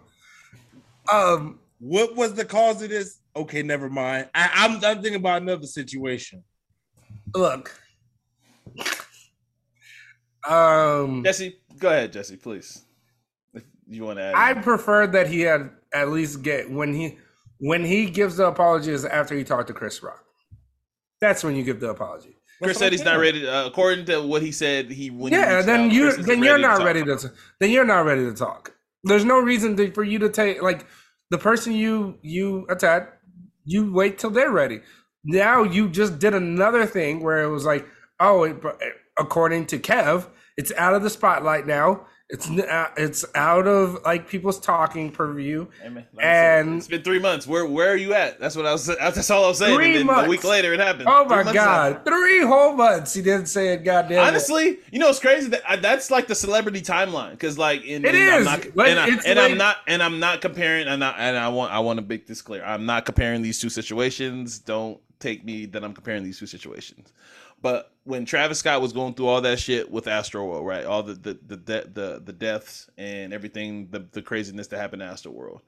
[1.12, 3.18] um What was the cause of this?
[3.34, 4.28] Okay, never mind.
[4.34, 6.44] I, I'm I'm thinking about another situation.
[7.34, 7.72] look
[10.48, 12.84] Um, Jesse, go ahead, Jesse, please.
[13.54, 17.18] If you want to add, I prefer that he had at least get when he
[17.58, 20.24] when he gives the apologies after he talked to Chris Rock.
[21.20, 22.36] That's when you give the apology.
[22.62, 23.40] Chris said he's not ready.
[23.40, 26.02] To, uh, according to what he said, he when he yeah, reached then out, you
[26.02, 28.34] Chris isn't then you're ready to not ready about to then you're not ready to
[28.34, 28.74] talk.
[29.04, 30.86] There's no reason to, for you to take like
[31.30, 33.18] the person you you attack.
[33.64, 34.80] You wait till they're ready.
[35.24, 37.86] Now you just did another thing where it was like,
[38.18, 38.56] oh, it,
[39.18, 42.06] according to Kev, it's out of the spotlight now.
[42.32, 45.66] It's uh, it's out of like people's talking purview.
[45.82, 47.44] Hey, man, like I said, And- it's been three months.
[47.46, 48.38] Where where are you at?
[48.38, 48.86] That's what I was.
[49.00, 49.74] That's all I was saying.
[49.76, 50.26] Three and then months.
[50.26, 51.08] a week later, it happened.
[51.08, 52.10] Oh my months god, after.
[52.10, 53.12] three whole months.
[53.14, 53.82] He didn't say it.
[53.82, 54.18] Goddamn.
[54.18, 54.28] it.
[54.28, 55.48] Honestly, you know it's crazy?
[55.48, 58.88] That uh, that's like the celebrity timeline because, like, in It in- I'm not, Like,
[58.90, 60.86] and, I, and like- I'm not, and I'm not comparing.
[60.86, 62.62] And I, and I want, I want to make this clear.
[62.64, 64.60] I'm not comparing these two situations.
[64.60, 67.12] Don't take me that I'm comparing these two situations.
[67.62, 70.84] But when Travis Scott was going through all that shit with Astroworld, right?
[70.84, 75.02] All the the the de- the, the deaths and everything, the the craziness that happened
[75.02, 75.60] in Astroworld.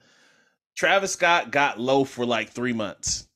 [0.75, 3.29] Travis Scott got low for like three months.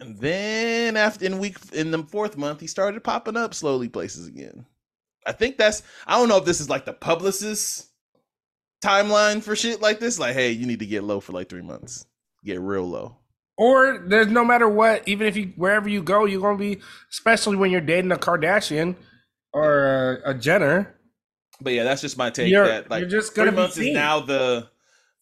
[0.00, 4.26] And then after in week in the fourth month, he started popping up slowly places
[4.26, 4.64] again.
[5.26, 7.88] I think that's I don't know if this is like the publicist
[8.82, 10.18] timeline for shit like this.
[10.18, 12.06] Like, hey, you need to get low for like three months.
[12.44, 13.16] Get real low.
[13.58, 17.56] Or there's no matter what, even if you wherever you go, you're gonna be, especially
[17.56, 18.94] when you're dating a Kardashian
[19.52, 20.94] or a, a Jenner.
[21.60, 22.50] But yeah, that's just my take.
[22.52, 24.68] You're- that like you're just gonna three be months is now the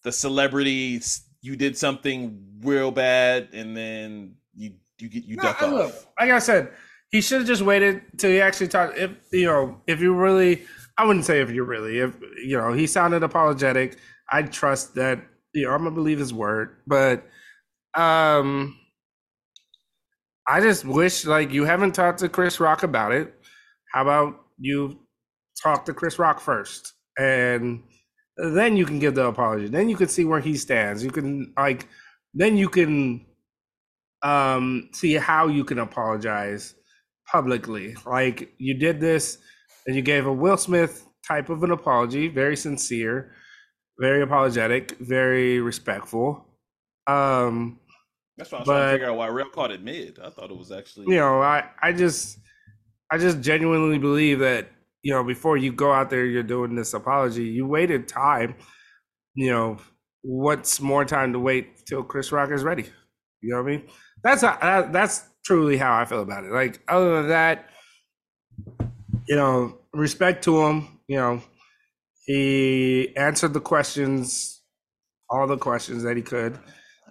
[0.03, 1.01] the celebrity.
[1.40, 5.72] You did something real bad, and then you you get you No, duck I- off.
[5.72, 6.68] look, like I said,
[7.11, 8.99] he should have just waited till he actually talked.
[8.99, 10.62] If you know, if you really,
[10.99, 13.96] I wouldn't say if you really, if you know, he sounded apologetic.
[14.31, 15.20] I trust that.
[15.55, 17.25] You know, I'm gonna believe his word, but
[17.96, 18.76] um,
[20.48, 23.35] I just wish like you haven't talked to Chris Rock about it.
[23.92, 25.00] How about you
[25.62, 27.82] talk to Chris Rock first, and
[28.37, 29.68] then you can give the apology.
[29.68, 31.02] Then you can see where he stands.
[31.02, 31.88] You can like,
[32.35, 33.24] then you can
[34.22, 36.74] um see how you can apologize
[37.30, 37.96] publicly.
[38.06, 39.38] Like you did this
[39.87, 43.32] and you gave a Will Smith type of an apology, very sincere,
[43.98, 46.46] very apologetic, very respectful.
[47.06, 47.80] Um
[48.37, 50.18] That's why I was trying to figure out why Rail caught it mid.
[50.22, 52.38] I thought it was actually you know, I I just
[53.11, 54.68] I just genuinely believe that
[55.03, 58.57] you know before you go out there you're doing this apology, you waited time.
[59.35, 59.79] You know,
[60.22, 62.87] what's more time to wait till Chris Rock is ready?
[63.42, 63.87] You know what I mean?
[64.22, 66.53] That's how, uh, that's truly how I feel about it.
[66.53, 67.68] Like other than that,
[69.29, 70.88] you know, respect to him.
[71.09, 71.42] You know,
[72.25, 74.61] he answered the questions,
[75.31, 76.59] all the questions that he could,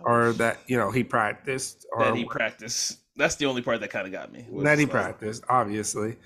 [0.04, 3.00] or that you know he practiced, or that he practiced.
[3.16, 4.46] That's the only part that kind of got me.
[4.64, 6.18] that he like, practiced, obviously.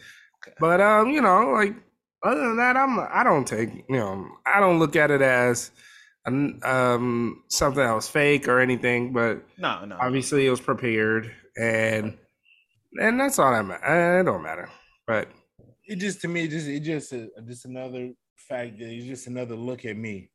[0.42, 0.56] Okay.
[0.60, 1.76] But um, you know, like
[2.24, 5.72] other than that, I'm I don't take you know I don't look at it as
[6.26, 9.14] um something that was fake or anything.
[9.14, 9.98] But No, no.
[10.00, 12.18] obviously, it was prepared, and
[13.00, 14.22] and that's all that matters.
[14.22, 14.70] It don't matter.
[15.08, 15.30] But
[15.86, 19.28] it just to me, it just it just uh, just another fact that it's just
[19.28, 20.30] another look at me.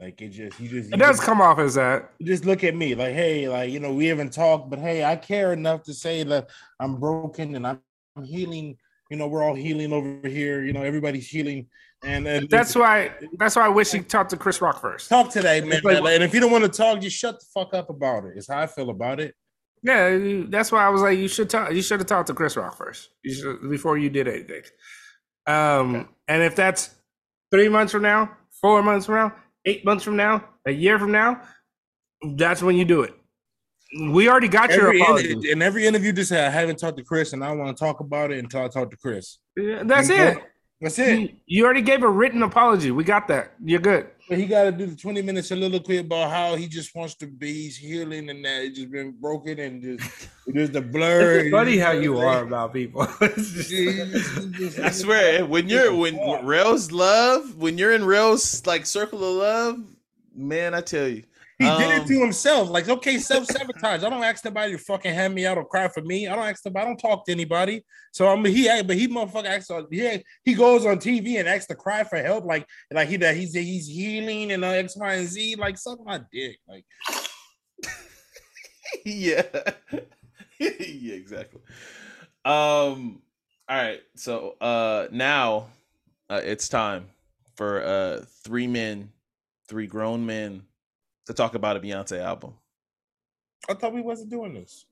[0.00, 2.10] Like it just you just it does just, come off as that.
[2.22, 5.14] just look at me like hey like you know we haven't talked but hey I
[5.14, 6.48] care enough to say that
[6.80, 7.80] I'm broken and I'm,
[8.16, 8.76] I'm healing.
[9.10, 10.64] You know we're all healing over here.
[10.64, 11.68] You know everybody's healing
[12.04, 13.12] and, That's why.
[13.38, 15.08] That's why I wish he talked to Chris Rock first.
[15.08, 15.80] talk today, man.
[15.84, 18.32] Like- and if you don't want to talk, just shut the fuck up about it.
[18.36, 19.34] It's how I feel about it.
[19.84, 21.72] Yeah, that's why I was like, you should talk.
[21.72, 23.10] You should have talked to Chris Rock first.
[23.22, 24.62] You should before you did anything.
[25.46, 26.08] Um, Okay.
[26.28, 26.90] and if that's
[27.50, 31.12] three months from now, four months from now, eight months from now, a year from
[31.12, 31.42] now,
[32.34, 33.14] that's when you do it.
[34.10, 35.32] We already got your apology.
[35.32, 37.84] in, in every interview, just say I haven't talked to Chris, and I want to
[37.84, 39.38] talk about it until I talk to Chris.
[39.56, 40.14] Yeah, that's know?
[40.14, 40.38] it.
[40.82, 41.20] That's it.
[41.20, 42.90] You, you already gave a written apology.
[42.90, 43.52] We got that.
[43.64, 44.08] You're good.
[44.28, 47.26] But he got to do the 20 minute soliloquy about how he just wants to
[47.26, 51.38] be, he's healing and that it's just been broken and just, just the blur.
[51.40, 53.06] It's funny how you are about people.
[53.20, 58.66] It's just- I swear, eh, when you're when, when Rails love, when you're in Rails
[58.66, 59.78] like circle of love,
[60.34, 61.22] man, I tell you,
[61.58, 62.70] He did Um, it to himself.
[62.70, 64.02] Like, okay, self sabotage.
[64.02, 66.26] I don't ask nobody to fucking hand me out or cry for me.
[66.26, 66.84] I don't ask nobody.
[66.84, 67.84] I don't talk to anybody.
[68.12, 69.70] So I mean, he but he motherfucker acts.
[69.90, 72.44] Yeah, he goes on TV and asks to cry for help.
[72.44, 75.56] Like, like he that he's he's healing and uh, X, Y, and Z.
[75.56, 76.58] Like, suck my dick.
[76.66, 76.84] Like,
[79.04, 79.42] yeah,
[80.58, 81.60] yeah, exactly.
[82.44, 83.22] Um,
[83.68, 85.68] all right, so uh, now
[86.28, 87.06] uh, it's time
[87.54, 89.10] for uh three men,
[89.68, 90.62] three grown men
[91.26, 92.54] to talk about a Beyonce album.
[93.68, 94.86] I thought we wasn't doing this.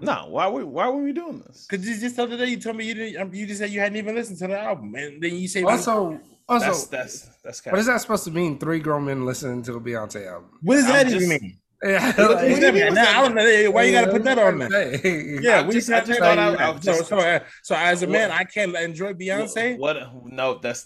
[0.00, 1.66] No, why were why were we doing this?
[1.68, 3.20] Because just the other day you told me you didn't.
[3.20, 5.62] um, You just said you hadn't even listened to the album, and then you say
[5.62, 8.58] Also, also, That's that's that's kind what is that supposed to mean?
[8.58, 10.58] Three grown men listening to a Beyonce album.
[10.62, 11.56] What does I'm that just- even mean?
[11.82, 12.84] Yeah, What does do you that mean?
[12.86, 12.94] mean?
[12.94, 13.70] Now, I don't know.
[13.70, 14.68] Why you got to put that on there?
[14.68, 15.40] there?
[15.40, 17.40] Yeah, I we just- just, I just thought I- I was so, just- so, uh,
[17.62, 19.78] so as a man, What- I can't enjoy Beyonce.
[19.78, 19.96] What?
[20.26, 20.84] No, that's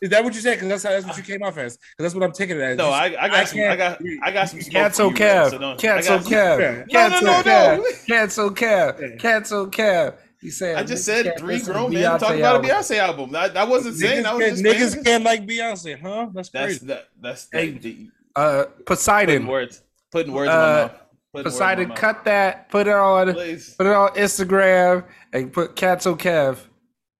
[0.00, 0.54] Is that what you said?
[0.54, 1.76] Because that's how, that's what you came off as.
[1.76, 2.76] Because that's what I'm taking it as.
[2.78, 2.86] no.
[2.88, 3.60] You- I, I got some.
[3.60, 4.60] I got I got some.
[4.60, 5.50] smoke Cancel for Kev.
[5.50, 6.86] so don't- Cancel got Kev.
[6.88, 7.08] Yeah.
[7.08, 7.78] No, no, Cancel no, Kev.
[7.78, 7.84] no.
[8.06, 9.00] Cancel Kev.
[9.00, 9.16] Yeah.
[9.16, 10.14] Cancel Kev.
[10.40, 10.76] He said.
[10.76, 12.68] I just said three listen to grown men talking about a.
[12.68, 13.34] Beyonce album.
[13.34, 16.28] I, I wasn't saying I Niggas, was can't, just niggas saying- can't like Beyonce, huh?
[16.32, 16.86] That's That's crazy.
[16.86, 17.08] that.
[17.20, 19.46] That's Hey, the, the, Uh, putting Poseidon.
[19.48, 19.82] words.
[20.12, 20.90] Putting words in Uh, my mouth.
[21.32, 22.68] Putting words Poseidon, cut that.
[22.70, 23.32] Put it on.
[23.34, 23.74] Please.
[23.74, 26.58] Put it on Instagram and put Cancel Kev.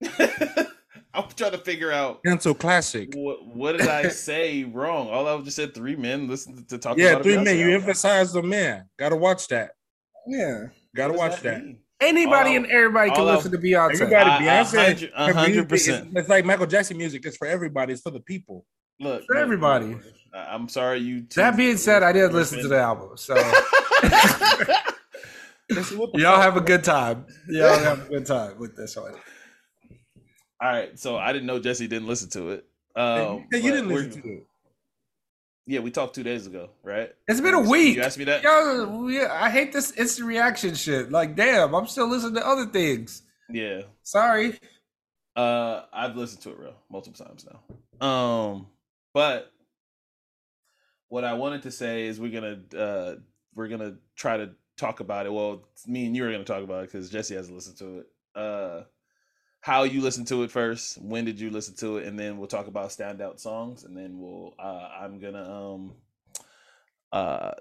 [1.14, 3.12] I'm trying to figure out Cancel classic.
[3.14, 5.08] what what did I say wrong.
[5.08, 7.58] All I just said three men listen to talk Yeah, about three men.
[7.58, 8.84] You emphasize the man.
[8.98, 9.72] Gotta watch that.
[10.26, 10.66] Yeah.
[10.94, 11.62] Gotta watch that.
[11.64, 11.78] mean?
[12.00, 13.94] Anybody All- and everybody can all I- listen to Beyonce.
[14.00, 16.16] Everybody, I- a Beyonce, hundred- a her hundred music is- percent.
[16.16, 17.24] It's like Michael Jackson music.
[17.26, 17.92] It's for everybody.
[17.94, 18.64] It's for the people.
[19.00, 19.86] Look, For look, everybody.
[19.86, 20.02] look,
[20.34, 21.24] I- I'm sorry you.
[21.36, 23.34] that being said, I did listen to the album, so
[25.70, 27.26] Listen, what the y'all have a good time.
[27.48, 29.14] Y'all have a good time with this one.
[30.60, 32.64] All right, so I didn't know Jesse didn't listen to it.
[32.96, 34.46] Um, Yeah, you didn't listen to it.
[35.66, 37.14] Yeah, we talked two days ago, right?
[37.28, 37.96] It's been a You- week.
[37.96, 38.42] You asked me that.
[38.42, 41.10] Yo, I hate this instant reaction shit.
[41.12, 43.22] Like, damn, I'm still listening to other things.
[43.50, 43.82] Yeah.
[44.02, 44.58] Sorry.
[45.36, 48.06] Uh, I've listened to it real multiple times now.
[48.06, 48.66] Um,
[49.14, 49.52] but
[51.08, 53.16] what I wanted to say is we're gonna uh
[53.54, 55.32] we're gonna try to talk about it.
[55.32, 58.06] Well, me and you are gonna talk about it because Jesse hasn't listened to it.
[58.34, 58.82] Uh,
[59.60, 61.00] how you listened to it first?
[61.00, 62.06] When did you listen to it?
[62.06, 65.94] And then we'll talk about standout songs, and then we'll uh I'm gonna um
[67.12, 67.52] uh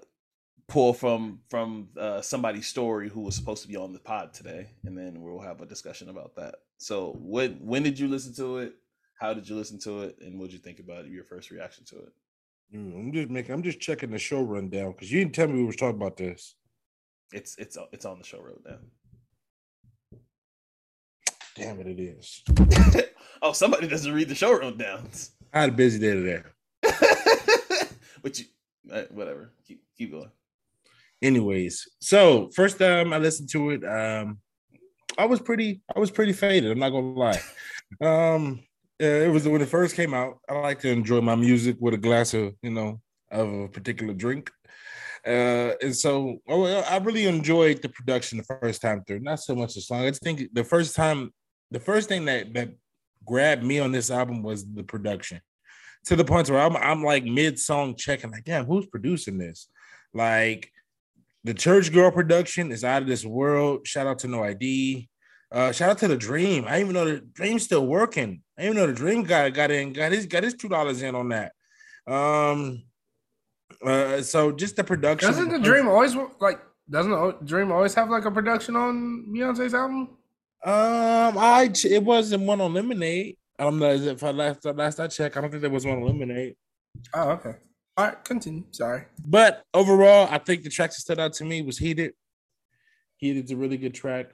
[0.68, 4.68] pull from from uh, somebody's story who was supposed to be on the pod today,
[4.84, 6.56] and then we'll have a discussion about that.
[6.76, 8.74] So, when when did you listen to it?
[9.18, 10.18] How did you listen to it?
[10.20, 11.10] And what did you think about it?
[11.10, 12.12] Your first reaction to it?
[12.74, 13.54] Mm, I'm just making.
[13.54, 16.16] I'm just checking the show rundown because you didn't tell me we were talking about
[16.16, 16.54] this.
[17.32, 18.78] It's it's it's on the show road now.
[21.58, 22.44] Damn it, it is.
[23.42, 25.30] oh, somebody doesn't read the show rundowns.
[25.52, 26.42] I had a busy day today.
[28.22, 28.44] but you,
[28.92, 29.52] uh, whatever.
[29.66, 30.30] Keep keep going.
[31.20, 34.38] Anyways, so first time I listened to it, um,
[35.18, 36.70] I was pretty, I was pretty faded.
[36.70, 37.40] I'm not gonna lie.
[38.02, 38.60] Um,
[38.98, 40.40] it was when it first came out.
[40.46, 44.12] I like to enjoy my music with a glass of, you know, of a particular
[44.12, 44.50] drink.
[45.26, 49.20] Uh, and so I really enjoyed the production the first time through.
[49.20, 50.04] Not so much the song.
[50.04, 51.32] I just think the first time,
[51.70, 52.70] the first thing that that
[53.24, 55.40] grabbed me on this album was the production.
[56.06, 59.68] To the point where I'm, I'm like mid song checking, like, damn, who's producing this?
[60.14, 60.70] Like
[61.44, 63.86] the Church Girl production is out of this world.
[63.86, 65.08] Shout out to No ID.
[65.50, 66.64] Uh, shout out to the Dream.
[66.66, 68.42] I even know the Dream's still working.
[68.58, 71.14] I even know the Dream guy got in, got his got his two dollars in
[71.14, 71.52] on that.
[72.06, 72.82] Um,
[73.84, 75.30] uh, so just the production.
[75.30, 76.60] Doesn't the Dream always like?
[76.90, 80.18] Doesn't the Dream always have like a production on Beyonce's album?
[80.64, 83.36] Um, I it wasn't one on Lemonade.
[83.58, 85.36] I don't know if I last last I checked.
[85.36, 86.56] I don't think there was one on Lemonade.
[87.14, 87.54] Oh, okay.
[87.96, 88.64] All right, continue.
[88.70, 89.04] Sorry.
[89.26, 92.12] But overall, I think the tracks that stood out to me was Heated.
[93.16, 94.26] Heated's a really good track.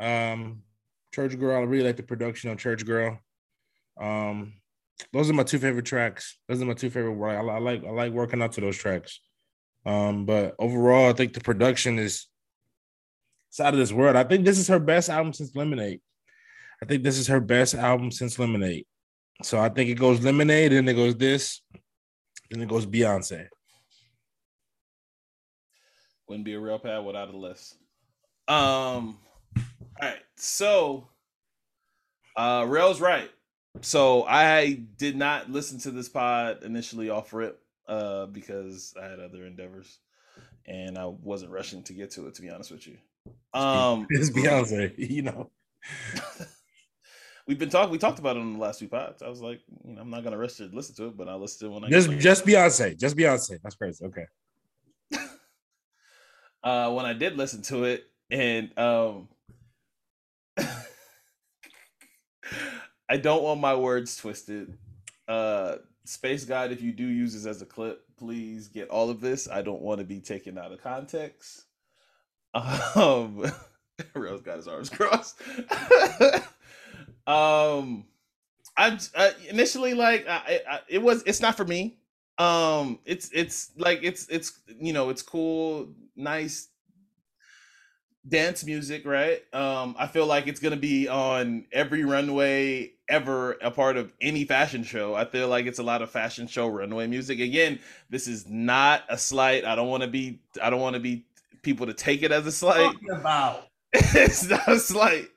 [0.00, 0.62] Um,
[1.12, 3.18] Church Girl, I really like the production on Church Girl.
[4.00, 4.54] Um,
[5.12, 6.38] those are my two favorite tracks.
[6.48, 7.20] Those are my two favorite.
[7.24, 9.20] I, I like I like working out to those tracks.
[9.86, 12.26] Um, but overall, I think the production is
[13.54, 14.16] it's out of this world.
[14.16, 16.00] I think this is her best album since Lemonade.
[16.82, 18.84] I think this is her best album since Lemonade.
[19.44, 21.62] So I think it goes Lemonade, and it goes this,
[22.50, 23.46] then it goes Beyonce.
[26.26, 27.76] Wouldn't be a real pad without a list.
[28.48, 29.18] Um.
[29.56, 29.62] All
[30.02, 31.06] right, so
[32.36, 33.30] uh Rail's right.
[33.82, 39.20] So I did not listen to this pod initially off rip uh because I had
[39.20, 40.00] other endeavors
[40.66, 42.96] and I wasn't rushing to get to it to be honest with you.
[43.52, 45.50] Um It's Beyonce, you know.
[47.46, 49.22] we've been talking we talked about it on the last two pods.
[49.22, 51.38] I was like, you know, I'm not gonna rush to listen to it, but I'll
[51.38, 53.58] listen to it when I Just just Beyonce, just Beyonce.
[53.62, 54.04] That's crazy.
[54.04, 54.26] Okay.
[56.62, 59.28] uh when I did listen to it and um
[63.08, 64.76] I don't want my words twisted.
[65.28, 69.20] Uh Space God, if you do use this as a clip, please get all of
[69.20, 69.48] this.
[69.48, 71.64] I don't want to be taken out of context.
[72.54, 73.44] Um
[74.14, 75.40] Rose got his arms crossed.
[77.26, 78.04] um
[78.76, 78.98] I'm
[79.48, 81.98] initially like I, I, it was it's not for me.
[82.38, 86.68] Um it's it's like it's it's you know, it's cool, nice
[88.26, 89.42] dance music, right?
[89.54, 94.44] Um, I feel like it's gonna be on every runway ever a part of any
[94.44, 95.14] fashion show.
[95.14, 97.40] I feel like it's a lot of fashion show runway music.
[97.40, 99.64] Again, this is not a slight.
[99.64, 100.40] I don't want to be.
[100.62, 101.24] I don't want to be
[101.64, 102.84] people to take it as a slight.
[102.92, 103.66] Talking about.
[103.92, 105.28] it's not a slight.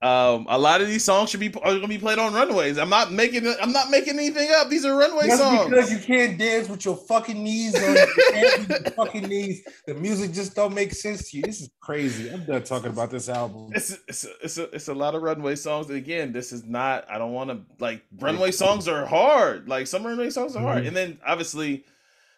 [0.00, 2.78] Um, a lot of these songs should be are gonna be played on runways.
[2.78, 3.44] I'm not making.
[3.60, 4.68] I'm not making anything up.
[4.68, 5.68] These are runway Just songs.
[5.68, 9.64] because you can't dance with your fucking knees on your hands with your fucking knees,
[9.88, 11.42] the music just don't make sense to you.
[11.42, 12.30] This is crazy.
[12.30, 13.72] I'm done talking about this album.
[13.74, 15.90] It's it's a, it's a, it's a lot of runway songs.
[15.90, 17.04] Again, this is not.
[17.10, 19.68] I don't want to like runway songs are hard.
[19.68, 20.88] Like some runway songs are hard, Mhm.
[20.88, 21.84] and then obviously,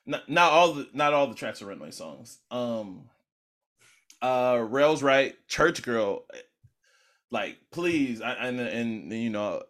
[0.06, 2.38] not, not all the not all the tracks are runway songs.
[2.50, 3.08] Um,
[4.22, 6.24] uh, Rails right, Church Girl,
[7.30, 9.62] like please, I, and and you know,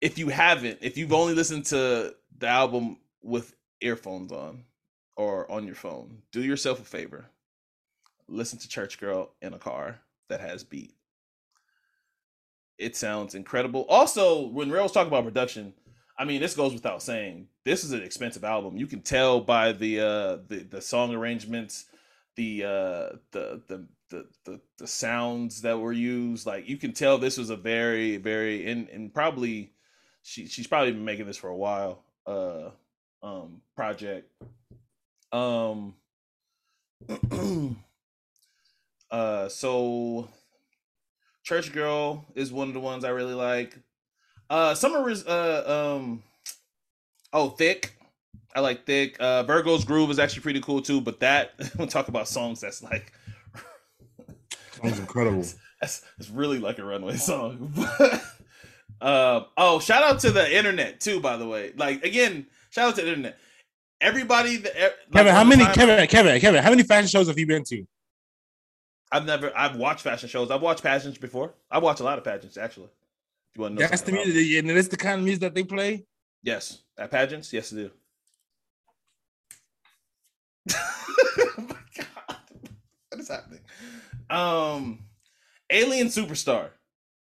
[0.00, 4.64] if you haven't, if you've only listened to the album with earphones on
[5.16, 7.30] or on your phone, do yourself a favor
[8.28, 10.94] listen to Church Girl in a car that has beat.
[12.78, 13.86] It sounds incredible.
[13.88, 15.72] Also, when Rails talk about production,
[16.18, 17.48] I mean, this goes without saying.
[17.64, 18.76] This is an expensive album.
[18.76, 21.86] You can tell by the uh the, the song arrangements,
[22.36, 26.46] the uh the the the the, the sounds that were used.
[26.46, 29.72] Like you can tell this was a very, very and, and probably
[30.22, 32.04] she she's probably been making this for a while.
[32.26, 32.70] Uh
[33.22, 34.32] um project.
[35.32, 35.94] Um
[39.10, 40.28] Uh, so
[41.42, 43.78] Church Girl is one of the ones I really like.
[44.50, 46.22] Uh, Summer is uh um,
[47.32, 47.94] oh Thick.
[48.54, 49.16] I like Thick.
[49.20, 51.00] Uh, Virgo's Groove is actually pretty cool too.
[51.00, 53.12] But that we'll talk about songs that's like
[54.82, 55.44] Sounds incredible.
[55.80, 57.72] that's, that's really like a runway song.
[59.00, 61.20] uh, oh, shout out to the internet too.
[61.20, 63.38] By the way, like again, shout out to the internet.
[64.00, 67.36] Everybody, that, like, Kevin, how many time- Kevin, Kevin, Kevin, how many fashion shows have
[67.36, 67.84] you been to?
[69.10, 69.50] I've never.
[69.56, 70.50] I've watched fashion shows.
[70.50, 71.54] I've watched pageants before.
[71.70, 72.90] I watch a lot of pageants actually.
[73.58, 75.40] You want to know That's the something about- music, and that's the kind of music
[75.40, 76.06] that they play.
[76.44, 77.52] Yes, at pageants.
[77.52, 77.90] Yes, I do.
[80.70, 82.36] oh my god,
[83.08, 83.60] what is happening?
[84.30, 85.00] Um,
[85.70, 86.68] Alien Superstar.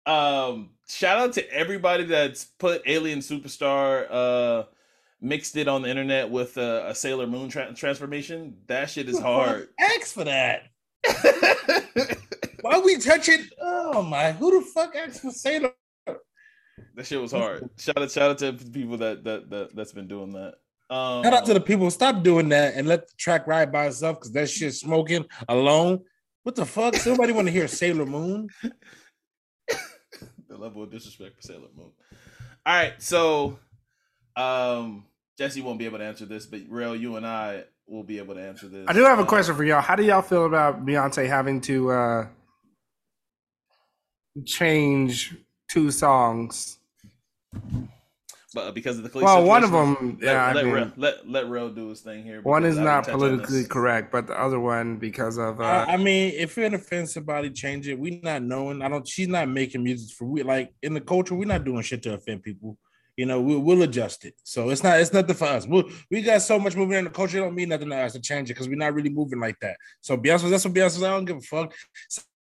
[0.05, 4.07] Um, shout out to everybody that's put Alien Superstar.
[4.09, 4.63] Uh,
[5.19, 8.55] mixed it on the internet with a, a Sailor Moon tra- transformation.
[8.67, 9.67] That shit is hard.
[9.77, 10.69] Ask for that.
[12.61, 13.47] Why we touching?
[13.59, 14.31] Oh my!
[14.31, 15.73] Who the fuck asked for Sailor?
[16.95, 17.69] That shit was hard.
[17.77, 20.55] Shout out, shout out to the people that that, that that's been doing that.
[20.89, 21.89] Um, Shout out to the people.
[21.89, 26.01] Stop doing that and let the track ride by itself because that shit smoking alone.
[26.43, 26.95] What the fuck?
[26.95, 28.49] Somebody want to hear Sailor Moon?
[30.49, 31.91] the level of disrespect for Sailor Moon.
[32.65, 33.57] All right, so
[34.35, 35.05] um
[35.37, 38.35] Jesse won't be able to answer this, but Rail, you and I will be able
[38.35, 38.85] to answer this.
[38.87, 39.81] I do have a Uh, question for y'all.
[39.81, 42.27] How do y'all feel about Beyonce having to uh,
[44.45, 45.35] change
[45.69, 46.77] two songs?
[48.53, 50.91] But because of the Kelis Well, one of them, let, yeah, I let, mean, Rail,
[50.97, 52.41] let let Rail do his thing here.
[52.41, 55.93] one is not didn't on politically correct, but the other one because of uh, I,
[55.93, 57.97] I mean, if you're in offense somebody, change it.
[57.97, 58.81] We not knowing.
[58.81, 59.07] I don't.
[59.07, 61.33] She's not making music for we like in the culture.
[61.33, 62.77] We're not doing shit to offend people.
[63.15, 64.33] You know, we, we'll adjust it.
[64.43, 64.99] So it's not.
[64.99, 65.65] It's nothing for us.
[65.65, 67.37] We we got so much moving in the culture.
[67.37, 69.59] It don't mean nothing to us to change it because we're not really moving like
[69.61, 69.77] that.
[70.01, 70.97] So Beyonce, that's what Beyonce.
[71.05, 71.73] I don't give a fuck.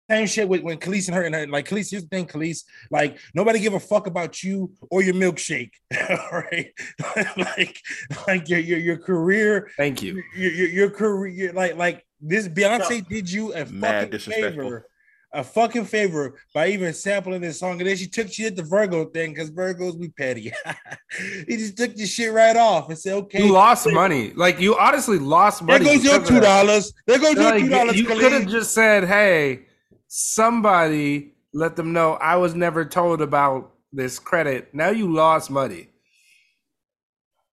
[0.10, 1.48] Same shit with when Kelis and her and her.
[1.48, 2.64] Like Kelis, here's the thing, Kelis.
[2.90, 5.72] Like nobody give a fuck about you or your milkshake.
[6.32, 6.72] right?
[7.38, 7.82] like
[8.28, 10.24] like your your your career thank you.
[10.36, 14.88] your, your, your career, like like this Beyonce did you a Mad fucking favor,
[15.34, 18.64] a fucking favor by even sampling this song, and then she took she did the
[18.64, 20.52] Virgo thing because Virgos we petty.
[21.48, 24.32] he just took this shit right off and said, "Okay, You lost money.
[24.34, 25.84] Like you honestly lost money.
[25.84, 26.04] there money.
[26.04, 26.66] goes your two that.
[26.66, 26.94] dollars.
[27.06, 29.67] There goes your Like, two dollars." you could have just said, "Hey,
[30.08, 35.90] somebody let them know I was never told about this credit." Now you lost money.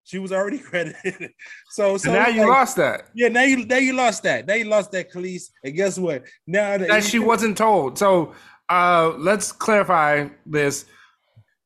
[0.04, 1.32] She was already credited,
[1.70, 3.08] so so So now you like, lost that.
[3.14, 4.46] Yeah, now you now you lost that.
[4.46, 5.50] Now you lost that, Kelis.
[5.62, 6.24] And guess what?
[6.46, 7.98] Now that, That she wasn't told.
[7.98, 8.34] So
[8.68, 10.84] uh let's clarify this.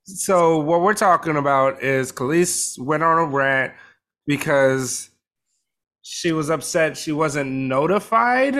[0.04, 3.72] So what we're talking about is Kelis went on a rant
[4.26, 5.10] because
[6.02, 8.54] she was upset she wasn't notified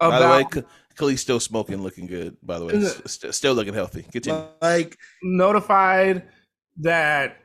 [0.00, 0.62] By the way,
[0.92, 2.36] about K- Kelis still smoking, looking good.
[2.42, 4.02] By the way, S- st- still looking healthy.
[4.02, 4.44] Continue.
[4.60, 6.22] like notified
[6.78, 7.36] that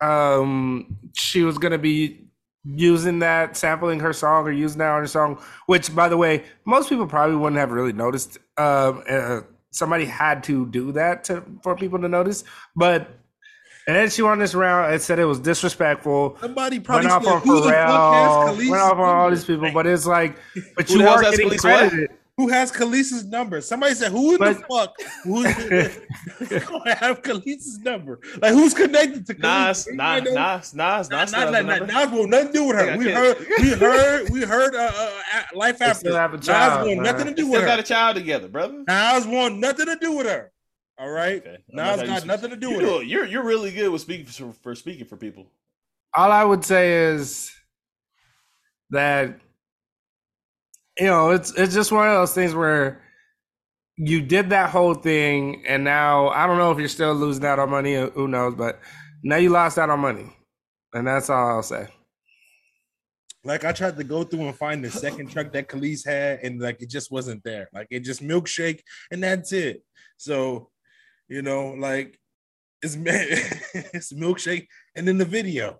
[0.00, 2.20] um she was gonna be
[2.64, 6.44] using that sampling her song or using that on her song which by the way
[6.64, 9.40] most people probably wouldn't have really noticed um uh,
[9.70, 12.44] somebody had to do that to for people to notice
[12.74, 13.08] but
[13.86, 16.36] And then she won this round and said it was disrespectful.
[16.40, 19.30] Somebody probably Went off said, on who the fuck has Pharrell, went off on all
[19.30, 20.36] these people, but it's like,
[20.76, 22.10] but you else are has getting Kelis what?
[22.36, 22.38] Credited.
[22.38, 23.60] Who has Kelis's number?
[23.60, 24.94] Somebody said, "Who in But- the fuck?
[25.24, 28.20] Who's gonna have Kelis's number?
[28.40, 29.94] Like who's connected to Nas, Khaleesi?
[29.94, 30.34] Nas, Anybody know?
[30.34, 32.76] Nas, Nas, Not, Nas, not, Nas, not, Nas, not, Nas won't nothing to do with
[32.76, 32.86] her.
[32.86, 34.74] Yeah, We heard, we heard, we heard.
[34.74, 36.00] Uh, uh, uh, life after.
[36.00, 37.12] still have a Nas child, want man.
[37.12, 37.80] nothing to do still with got her.
[37.84, 38.84] a child together, brother.
[38.86, 40.52] Nas want nothing to do with her.
[40.98, 41.38] All right.
[41.40, 41.56] Okay.
[41.56, 42.26] I Nas like how you got speak.
[42.28, 43.02] nothing to do You with do- her.
[43.02, 45.46] You're you're really good with speaking for, for speaking for people.
[46.14, 47.50] all I would say is
[48.90, 49.40] that
[50.98, 53.02] you know it's it's just one of those things where
[53.96, 57.58] you did that whole thing and now I don't know if you're still losing out
[57.58, 58.80] on money who knows but
[59.22, 60.36] now you lost out on money
[60.96, 61.88] and that's all I'll say.
[63.44, 66.60] Like I tried to go through and find the second truck that Kelis had, and
[66.60, 67.68] like it just wasn't there.
[67.72, 68.80] Like it just milkshake,
[69.12, 69.84] and that's it.
[70.16, 70.70] So,
[71.28, 72.18] you know, like
[72.82, 72.96] it's
[73.94, 74.66] it's milkshake,
[74.96, 75.78] and then the video.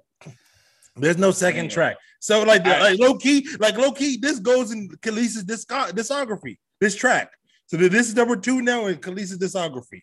[0.97, 1.70] There's no second Damn.
[1.70, 1.97] track.
[2.20, 2.82] So like All right.
[2.92, 6.57] like low key, like low key, this goes in Kelis's disco- discography.
[6.80, 7.30] This track.
[7.66, 10.03] So that this is number two now in Kelis's discography.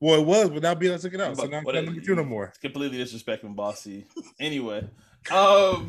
[0.00, 1.36] Well, it was, but now Beyonce took it out.
[1.36, 2.46] So But- now it's but not it- number two no more.
[2.46, 4.06] It's completely disrespecting Bossy.
[4.40, 4.88] Anyway,
[5.30, 5.88] um,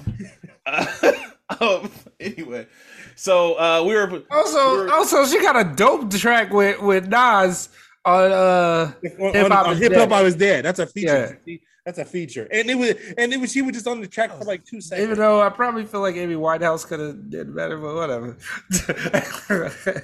[1.60, 2.68] um, anyway,
[3.16, 7.70] so uh, we were Also, We're- also she got a dope track with with Nas
[8.06, 10.12] on uh On- Hip Hop is Hip Hop Dead.
[10.12, 10.66] I was dead.
[10.66, 11.40] That's a feature.
[11.46, 11.56] Yeah.
[11.86, 12.48] That's a feature.
[12.50, 14.80] And it was and it was she was just on the track for like two
[14.80, 15.06] seconds.
[15.06, 18.38] even though I probably feel like Amy Winehouse could have did better, but whatever.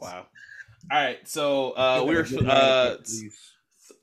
[0.00, 0.26] wow.
[0.90, 2.96] All right, so uh, we were uh,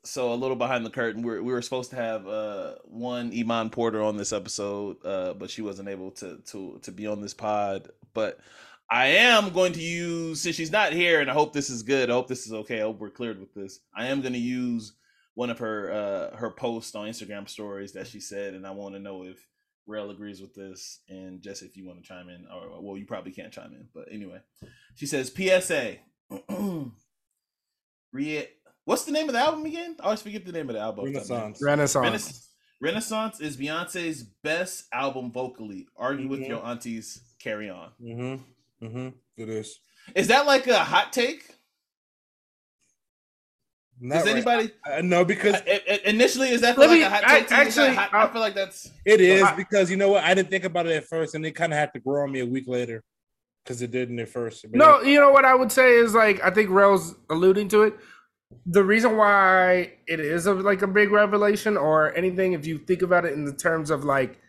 [0.04, 1.22] so a little behind the curtain.
[1.22, 5.34] We were, we were supposed to have uh, one Iman Porter on this episode, uh,
[5.34, 7.90] but she wasn't able to to to be on this pod.
[8.14, 8.40] But
[8.90, 12.10] I am going to use since she's not here, and I hope this is good.
[12.10, 12.80] I hope this is okay.
[12.80, 13.80] I hope we're cleared with this.
[13.96, 14.94] I am going to use
[15.36, 18.96] one of her uh, her posts on Instagram stories that she said, and I want
[18.96, 19.38] to know if
[19.88, 23.06] Rail agrees with this, and Jess, if you want to chime in, or well, you
[23.06, 24.40] probably can't chime in, but anyway,
[24.96, 25.98] she says PSA.
[28.14, 28.48] Re-
[28.86, 29.96] What's the name of the album again?
[30.00, 31.06] I always forget the name of the album.
[31.06, 31.60] Renaissance.
[31.62, 32.04] Renaissance.
[32.04, 32.48] Renaissance.
[32.82, 35.88] Renaissance is Beyonce's best album vocally.
[35.96, 36.48] Argue with Mhm.
[36.48, 37.22] your aunties.
[37.40, 37.92] Carry on.
[38.02, 38.86] Mm-hmm.
[38.86, 39.10] Mm-hmm.
[39.38, 39.80] It is.
[40.16, 41.56] Is that like a hot take?
[44.04, 44.32] Not Does right.
[44.36, 47.40] anybody Uh, no, because I- I- initially is that Let like me- a hot I-
[47.42, 47.48] take?
[47.50, 47.62] to you?
[47.62, 50.24] Is actually, hot- I- I feel like that's it is I- because you know what?
[50.24, 52.32] I didn't think about it at first, and it kind of had to grow on
[52.32, 53.04] me a week later
[53.64, 54.66] because it didn't at first.
[54.74, 57.94] No, you know what I would say is like I think Rel's alluding to it.
[58.66, 63.04] The reason why it is a, like a big revelation or anything, if you think
[63.04, 64.40] about it in the terms of like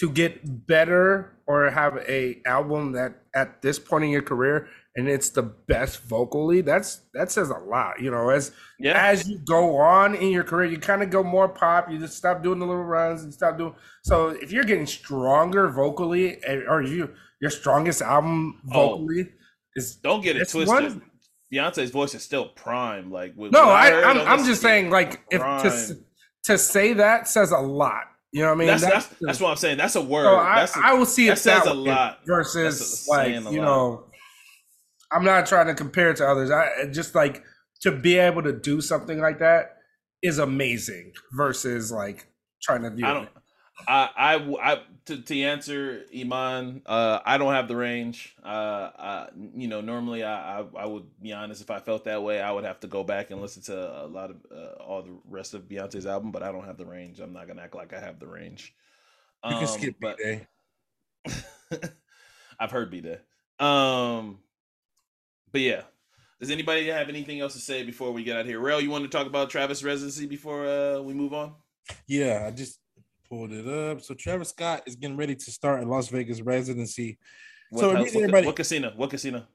[0.00, 5.08] to get better or have a album that at this point in your career and
[5.08, 8.00] it's the best vocally, that's that says a lot.
[8.00, 9.06] You know, as yeah.
[9.06, 11.90] as you go on in your career, you kind of go more pop.
[11.90, 13.74] You just stop doing the little runs and stop doing.
[14.04, 18.96] So if you're getting stronger vocally, eh, or you your strongest album Oh.
[18.98, 19.30] vocally
[19.74, 20.68] is Don't get it twisted.
[20.68, 21.02] one-
[21.52, 23.10] Beyonce's voice is still prime.
[23.10, 23.64] Like with, no.
[23.64, 25.96] I, I'm I'm just saying like if to
[26.44, 28.04] to say that says a lot.
[28.32, 28.66] You know what I mean?
[28.68, 29.76] that's, that's that's what I'm saying.
[29.76, 30.24] That's a word.
[30.24, 32.20] So I, that's a- I will see that it says that a lot.
[32.26, 33.64] versus That's like saying a you lot.
[33.66, 34.04] know.
[35.12, 36.50] I'm not trying to compare it to others.
[36.50, 37.44] I just like
[37.82, 39.76] to be able to do something like that
[40.22, 42.26] is amazing versus like
[42.62, 43.04] trying to do.
[43.04, 43.28] I don't.
[43.88, 44.34] I, I,
[44.72, 48.36] I to, to answer Iman, uh, I don't have the range.
[48.44, 48.46] Uh,
[48.96, 51.62] I, you know, normally I, I, I would be honest.
[51.62, 54.06] If I felt that way, I would have to go back and listen to a
[54.06, 56.30] lot of uh, all the rest of Beyonce's album.
[56.30, 57.18] But I don't have the range.
[57.18, 58.72] I'm not gonna act like I have the range.
[59.44, 60.46] you can Um, skip B-Day.
[62.60, 63.22] I've heard be there.
[63.58, 64.38] Um,
[65.52, 65.82] but yeah.
[66.40, 68.58] Does anybody have anything else to say before we get out here?
[68.58, 71.54] Rail, you want to talk about Travis residency before uh, we move on?
[72.08, 72.80] Yeah, I just
[73.28, 74.00] pulled it up.
[74.00, 77.18] So Travis Scott is getting ready to start a Las Vegas residency.
[77.70, 78.92] What, So what, what, everybody- what casino?
[78.96, 79.46] What casino?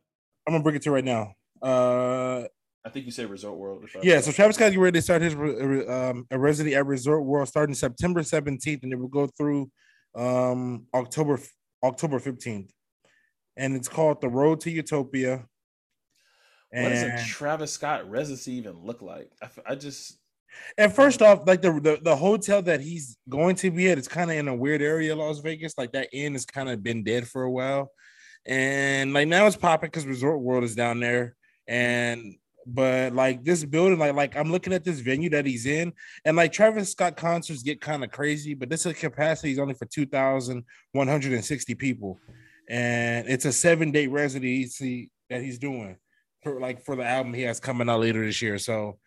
[0.48, 1.34] I'm gonna bring it to right now.
[1.62, 2.46] Uh,
[2.86, 3.84] I think you said Resort World.
[4.02, 7.50] yeah, so Travis Scott getting ready to start his um, a residency at Resort World
[7.50, 9.70] starting September 17th, and it will go through
[10.16, 11.38] um October
[11.84, 12.70] October 15th,
[13.58, 15.46] and it's called the Road to Utopia.
[16.72, 19.32] What does a Travis Scott residency even look like?
[19.66, 20.18] I just
[20.78, 24.08] And first off, like the, the the hotel that he's going to be at is
[24.08, 25.78] kind of in a weird area, of Las Vegas.
[25.78, 27.92] Like that inn has kind of been dead for a while,
[28.46, 31.36] and like now it's popping because Resort World is down there.
[31.68, 35.94] And but like this building, like like I'm looking at this venue that he's in,
[36.26, 39.74] and like Travis Scott concerts get kind of crazy, but this is capacity is only
[39.74, 42.20] for two thousand one hundred and sixty people,
[42.70, 45.98] and it's a seven day residency that he's doing
[46.48, 48.58] for like for the album he has coming out later this year.
[48.58, 48.98] So.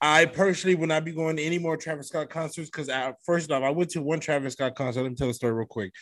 [0.00, 2.90] I personally will not be going to any more Travis Scott concerts because
[3.24, 5.02] first off, I went to one Travis Scott concert.
[5.02, 5.92] Let me tell the story real quick.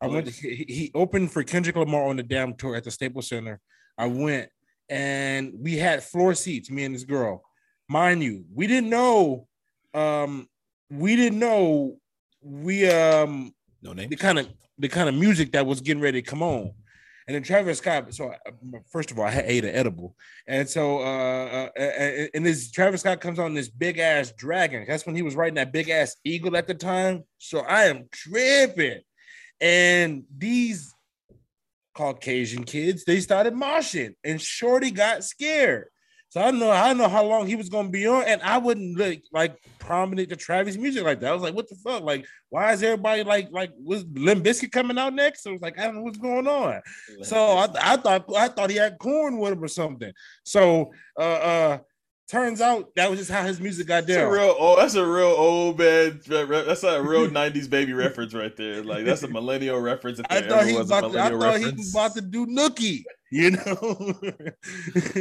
[0.00, 0.26] I went.
[0.26, 3.60] To, he, he opened for Kendrick Lamar on the damn tour at the Staples Center.
[3.96, 4.48] I went
[4.88, 6.70] and we had floor seats.
[6.70, 7.44] Me and this girl,
[7.88, 9.46] mind you, we didn't know.
[9.94, 10.48] Um,
[10.90, 11.98] we didn't know
[12.42, 14.08] we um No name.
[14.10, 16.72] the kind of the kind of music that was getting ready to come on.
[17.26, 18.12] And then Travis Scott.
[18.14, 20.16] So uh, first of all, I ate an edible,
[20.46, 24.84] and so uh, uh, uh, and this Travis Scott comes on this big ass dragon.
[24.88, 27.22] That's when he was riding that big ass eagle at the time.
[27.38, 29.00] So I am tripping,
[29.60, 30.92] and these
[31.94, 35.88] Caucasian kids they started moshing, and Shorty got scared.
[36.32, 38.98] So I know I know how long he was gonna be on, and I wouldn't
[38.98, 41.28] like like prominent to Travis music like that.
[41.28, 42.02] I was like, what the fuck?
[42.02, 45.46] Like, why is everybody like like was Limp Bizkit coming out next?
[45.46, 46.80] I was like, I don't know what's going on.
[47.20, 50.10] So I, I thought I thought he had Korn with him or something.
[50.42, 51.78] So uh uh
[52.30, 55.04] turns out that was just how his music got That's a real oh, that's a
[55.04, 56.18] real old man.
[56.26, 58.82] That's a real '90s baby reference right there.
[58.82, 60.18] Like that's a millennial reference.
[60.30, 63.02] I thought he was about to, I thought he was about to do Nookie,
[63.32, 64.14] you know,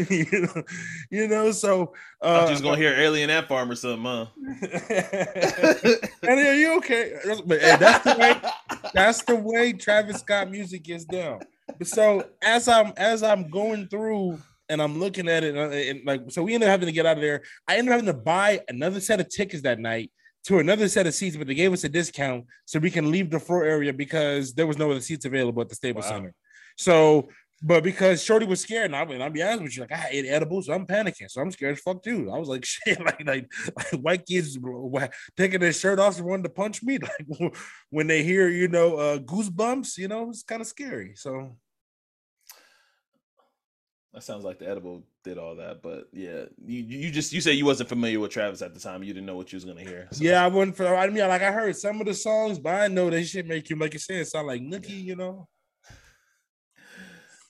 [0.09, 0.63] you know,
[1.09, 1.51] you know.
[1.53, 4.25] So uh, I'm just gonna hear Alien Ant Farm or something, huh?
[6.23, 7.13] and are you okay?
[7.23, 8.41] That's- But hey, that's the way
[8.93, 11.39] that's the way Travis Scott music gets down.
[11.83, 16.21] So as I'm as I'm going through and I'm looking at it, and, and like
[16.31, 17.43] so we ended up having to get out of there.
[17.67, 20.11] I ended up having to buy another set of tickets that night
[20.45, 23.29] to another set of seats, but they gave us a discount so we can leave
[23.29, 26.11] the floor area because there was no other seats available at the Staples Wow.
[26.11, 26.33] Center.
[26.77, 27.29] So.
[27.63, 30.07] But because Shorty was scared, and I mean, I'll be honest with you, like I
[30.09, 32.31] ate edibles, so I'm panicking, so I'm scared as fuck too.
[32.33, 34.57] I was like, shit, like like, like white kids
[35.37, 36.97] taking their shirt off and wanting to punch me,
[37.39, 37.53] like
[37.91, 41.13] when they hear, you know, uh, goosebumps, you know, it's kind of scary.
[41.15, 41.55] So
[44.13, 47.51] That sounds like the edible did all that, but yeah, you you just you said
[47.51, 49.03] you wasn't familiar with Travis at the time.
[49.03, 50.07] You didn't know what you was gonna hear.
[50.11, 50.95] so- yeah, I wouldn't for.
[50.95, 53.69] I mean, like I heard some of the songs, but I know they shit make
[53.69, 55.47] you like you said sound like Nookie, you know.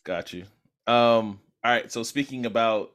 [0.04, 0.44] Got you.
[0.88, 1.92] Um, all right.
[1.92, 2.92] So speaking about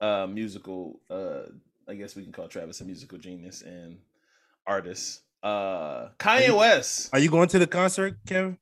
[0.00, 1.42] uh musical, uh
[1.88, 3.98] I guess we can call Travis a musical genius and
[4.66, 5.20] artist.
[5.42, 7.10] Uh Kanye West.
[7.12, 8.58] Are you going to the concert, Kevin?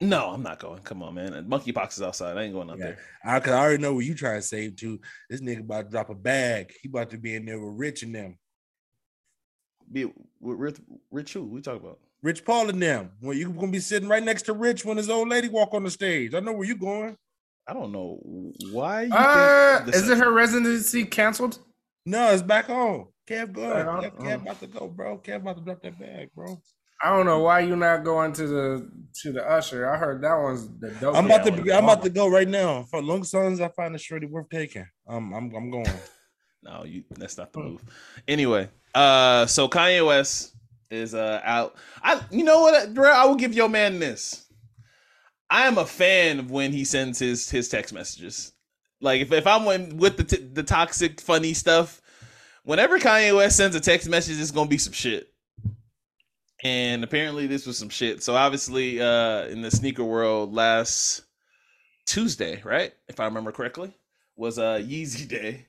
[0.00, 0.80] No, I'm not going.
[0.80, 1.32] Come on, man.
[1.48, 2.36] Monkeypox is outside.
[2.36, 2.86] I ain't going out Yeah.
[2.86, 2.98] there.
[3.24, 5.00] I, cause I already know what you trying to save too.
[5.30, 6.72] This nigga about to drop a bag.
[6.82, 8.38] He about to be in there with Rich and them.
[9.92, 10.76] Be with Rich,
[11.10, 11.98] Rich who we talk about?
[12.22, 13.10] Rich Paul and them.
[13.20, 15.82] Well, you gonna be sitting right next to Rich when his old lady walk on
[15.84, 16.34] the stage.
[16.34, 17.16] I know where you going.
[17.66, 18.18] I don't know
[18.70, 19.02] why.
[19.04, 21.58] You Uh, is it her residency canceled?
[22.06, 23.06] No, it's back on.
[23.28, 23.72] Kev, go.
[23.72, 24.02] Back on?
[24.02, 25.18] Kev, Kev about to go, bro.
[25.18, 26.60] Kev about to drop that bag, bro.
[27.04, 28.90] I don't know why you not going to the
[29.22, 29.88] to the usher.
[29.88, 31.16] I heard that one's the dope.
[31.16, 31.50] I'm about to.
[31.50, 32.84] well, I'm about to go right now.
[32.84, 34.86] For long songs, I find the shorty worth taking.
[35.08, 35.52] Um, I'm.
[35.54, 35.86] I'm going.
[36.64, 37.82] No, you that's not the move.
[38.28, 40.51] Anyway, uh so Kanye West
[40.92, 41.74] is uh out.
[42.02, 43.10] I you know what, bro?
[43.10, 44.46] I will give your man this.
[45.50, 48.52] I am a fan of when he sends his his text messages.
[49.00, 52.00] Like if, if I'm with the t- the toxic funny stuff,
[52.64, 55.28] whenever Kanye West sends a text message, it's gonna be some shit.
[56.64, 58.22] And apparently this was some shit.
[58.22, 61.22] So obviously, uh in the sneaker world, last
[62.06, 62.92] Tuesday, right?
[63.08, 63.92] If I remember correctly,
[64.36, 65.66] was uh Yeezy Day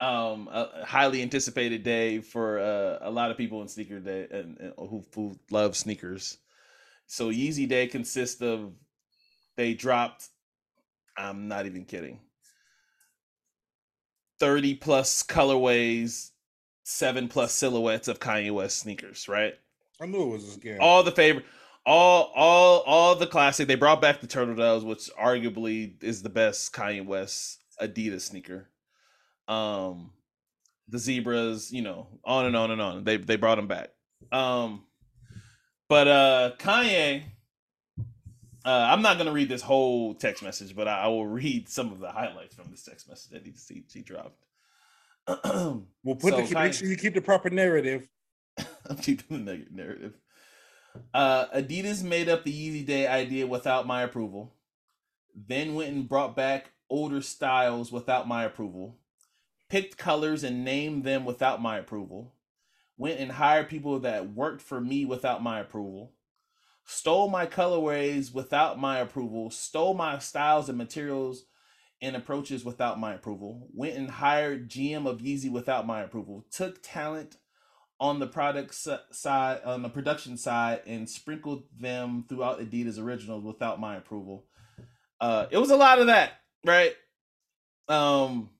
[0.00, 4.58] um a highly anticipated day for uh, a lot of people in sneaker day and,
[4.58, 6.38] and who, who love sneakers.
[7.06, 8.72] So yeezy day consists of
[9.56, 10.28] they dropped
[11.16, 12.20] i'm not even kidding
[14.38, 16.30] 30 plus colorways
[16.84, 19.54] seven plus silhouettes of kanye west sneakers right?
[20.00, 21.46] I knew it was a game all the favorite
[21.84, 26.28] all all all the classic they brought back the turtle doves which arguably is the
[26.28, 28.68] best kanye west adidas sneaker
[29.48, 30.10] um
[30.88, 33.90] the zebras you know on and on and on they they brought them back
[34.32, 34.84] um
[35.88, 37.22] but uh kanye
[38.64, 41.92] uh i'm not gonna read this whole text message but i, I will read some
[41.92, 44.42] of the highlights from this text message that he, he, he dropped
[45.44, 48.08] We'll put So the Kanye- make sure you keep the proper narrative.
[48.88, 50.14] I'm keeping the narrative.
[51.12, 54.54] Uh, Adidas made up the Yeezy Day idea without my approval,
[55.34, 58.96] then went and brought back older styles without my approval,
[59.68, 62.34] picked colors and named them without my approval,
[62.96, 66.12] went and hired people that worked for me without my approval,
[66.84, 71.44] stole my colorways without my approval, stole my styles and materials
[72.02, 76.82] and approaches without my approval, went and hired GM of Yeezy without my approval, took
[76.82, 77.36] talent
[77.98, 78.74] on the product
[79.10, 84.44] side, on the production side, and sprinkled them throughout Adidas originals without my approval.
[85.20, 86.32] Uh, it was a lot of that,
[86.64, 86.94] right?
[87.88, 88.50] Um,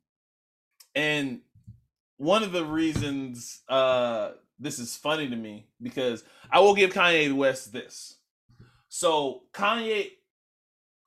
[0.97, 1.41] and
[2.17, 7.35] one of the reasons uh this is funny to me because I will give Kanye
[7.35, 8.17] West this.
[8.89, 10.13] So Kanye,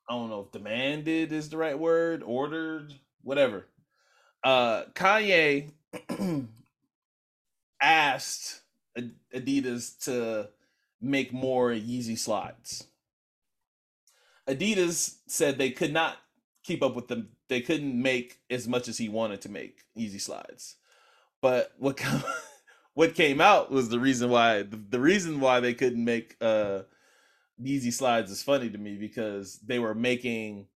[0.07, 3.65] I don't know if demanded is the right word, ordered, whatever.
[4.43, 5.71] Uh Kanye
[7.81, 8.61] asked
[9.35, 10.49] Adidas to
[11.01, 12.85] make more Yeezy slides.
[14.47, 16.17] Adidas said they could not
[16.69, 17.29] keep up with them.
[17.47, 20.75] They couldn't make as much as he wanted to make Yeezy slides.
[21.41, 22.23] But what come,
[22.93, 26.81] what came out was the reason why the, the reason why they couldn't make uh
[27.61, 30.67] Yeezy slides is funny to me because they were making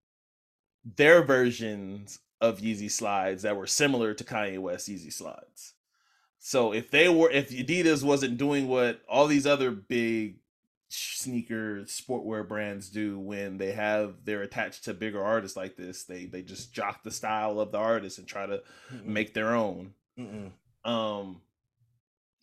[0.97, 5.75] their versions of Yeezy slides that were similar to Kanye West Yeezy slides.
[6.39, 10.39] So if they were if Adidas wasn't doing what all these other big
[10.93, 16.25] sneaker sportwear brands do when they have they're attached to bigger artists like this, they
[16.25, 18.61] they just jock the style of the artist and try to
[19.03, 19.93] make their own.
[20.19, 20.51] Mm-mm.
[20.89, 21.41] Um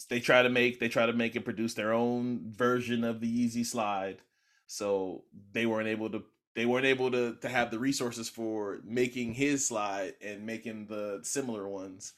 [0.09, 3.49] they try to make they try to make and produce their own version of the
[3.49, 4.19] Yeezy slide.
[4.67, 6.25] So they weren't able to
[6.55, 11.21] they weren't able to to have the resources for making his slide and making the
[11.23, 12.15] similar ones.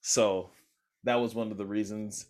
[0.00, 0.50] So
[1.04, 2.26] that was one of the reasons.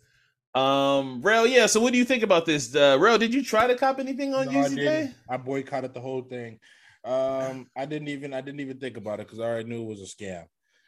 [0.53, 1.65] Um, Rail, yeah.
[1.65, 2.75] So, what do you think about this?
[2.75, 5.11] Uh, Rail, did you try to cop anything on No, I Yeezy Day?
[5.29, 6.59] I boycotted the whole thing.
[7.03, 9.87] Um, I didn't even I didn't even think about it because I already knew it
[9.87, 10.43] was a scam.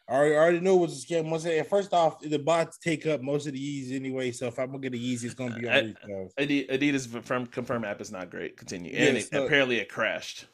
[0.08, 1.30] I already, I already knew it was a scam.
[1.30, 4.32] Once I, first off, the bots take up most of the Yeezys anyway.
[4.32, 5.96] So if I'm gonna get a Yeezy, it's gonna be on
[6.38, 8.58] I- Adidas confirm confirm app is not great.
[8.58, 10.48] Continue, Yeah, and it, so- apparently it crashed.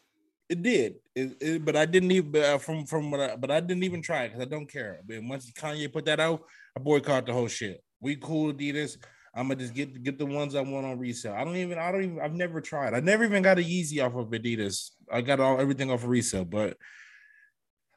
[0.47, 3.59] It did, it, it- but I didn't even uh, from from what I, but I
[3.59, 5.01] didn't even try because I don't care.
[5.05, 6.41] But once Kanye put that out,
[6.77, 7.83] I boycotted the whole shit.
[8.01, 8.97] We cool Adidas.
[9.35, 11.33] I'm gonna just get get the ones I want on resale.
[11.33, 12.93] I don't even I don't even I've never tried.
[12.93, 14.91] I never even got a Yeezy off of Adidas.
[15.11, 16.77] I got all everything off of resale, but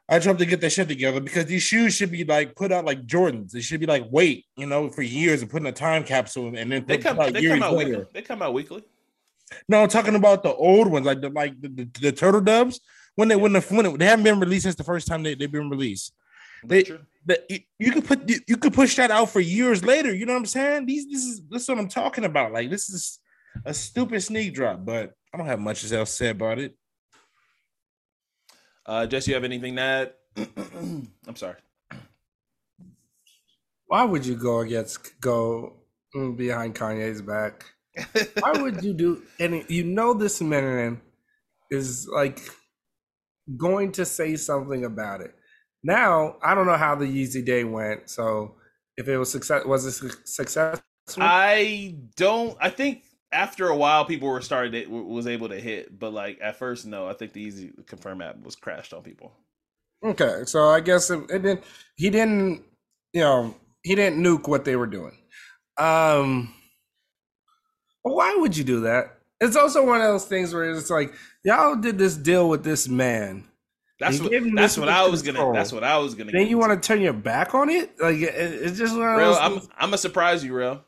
[0.07, 2.85] I tried to get that shit together because these shoes should be like put out
[2.85, 3.51] like Jordans.
[3.51, 6.47] They should be like wait, you know, for years and put in a time capsule
[6.55, 7.89] and then They come out they come out later.
[7.89, 8.05] weekly.
[8.13, 8.83] They come out weekly.
[9.67, 12.79] No, I'm talking about the old ones, like the like the, the, the turtle doves.
[13.15, 15.35] When they when the when it, they haven't been released since the first time they,
[15.35, 16.13] they've been released.
[16.65, 16.99] They- True.
[17.25, 20.13] That you, you could put you, you could push that out for years later.
[20.13, 20.87] You know what I'm saying?
[20.87, 22.51] These this is this is what I'm talking about.
[22.51, 23.17] Like this is
[23.63, 26.75] a stupid sneak drop, but I don't have much else to say about it.
[28.85, 30.13] Uh, Jess, you have anything to add?
[30.37, 31.55] I'm sorry.
[33.87, 35.77] Why would you go against go
[36.35, 37.63] behind Kanye's back?
[38.39, 39.63] Why would you do any?
[39.69, 40.99] You know this man
[41.71, 42.41] is like
[43.55, 45.35] going to say something about it.
[45.83, 48.09] Now I don't know how the Yeezy day went.
[48.09, 48.55] So
[48.97, 50.83] if it was success, was it su- successful?
[51.17, 52.57] I don't.
[52.61, 56.39] I think after a while, people were started to, was able to hit, but like
[56.41, 57.07] at first, no.
[57.07, 59.33] I think the Yeezy confirm app was crashed on people.
[60.05, 61.63] Okay, so I guess it, it didn't.
[61.95, 62.63] He didn't.
[63.13, 65.17] You know, he didn't nuke what they were doing.
[65.77, 66.53] Um,
[68.03, 69.17] why would you do that?
[69.41, 71.13] It's also one of those things where it's like
[71.43, 73.45] y'all did this deal with this man.
[74.03, 74.31] That's what.
[74.55, 75.53] That's what I was gonna.
[75.53, 76.31] That's what I was gonna.
[76.31, 77.99] Then you want to turn your back on it?
[77.99, 79.37] Like it, it's just one of Real, those.
[79.39, 79.53] I'm.
[79.77, 80.83] I'm gonna surprise you, real.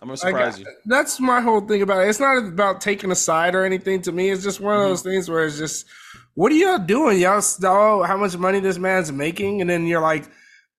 [0.00, 0.66] I'm gonna like, surprise you.
[0.86, 2.08] That's my whole thing about it.
[2.08, 4.02] It's not about taking a side or anything.
[4.02, 4.88] To me, it's just one of Mm-hmm.
[4.90, 5.86] those things where it's just,
[6.34, 7.20] what are y'all doing?
[7.20, 10.24] Y'all know how much money this man's making, and then you're like,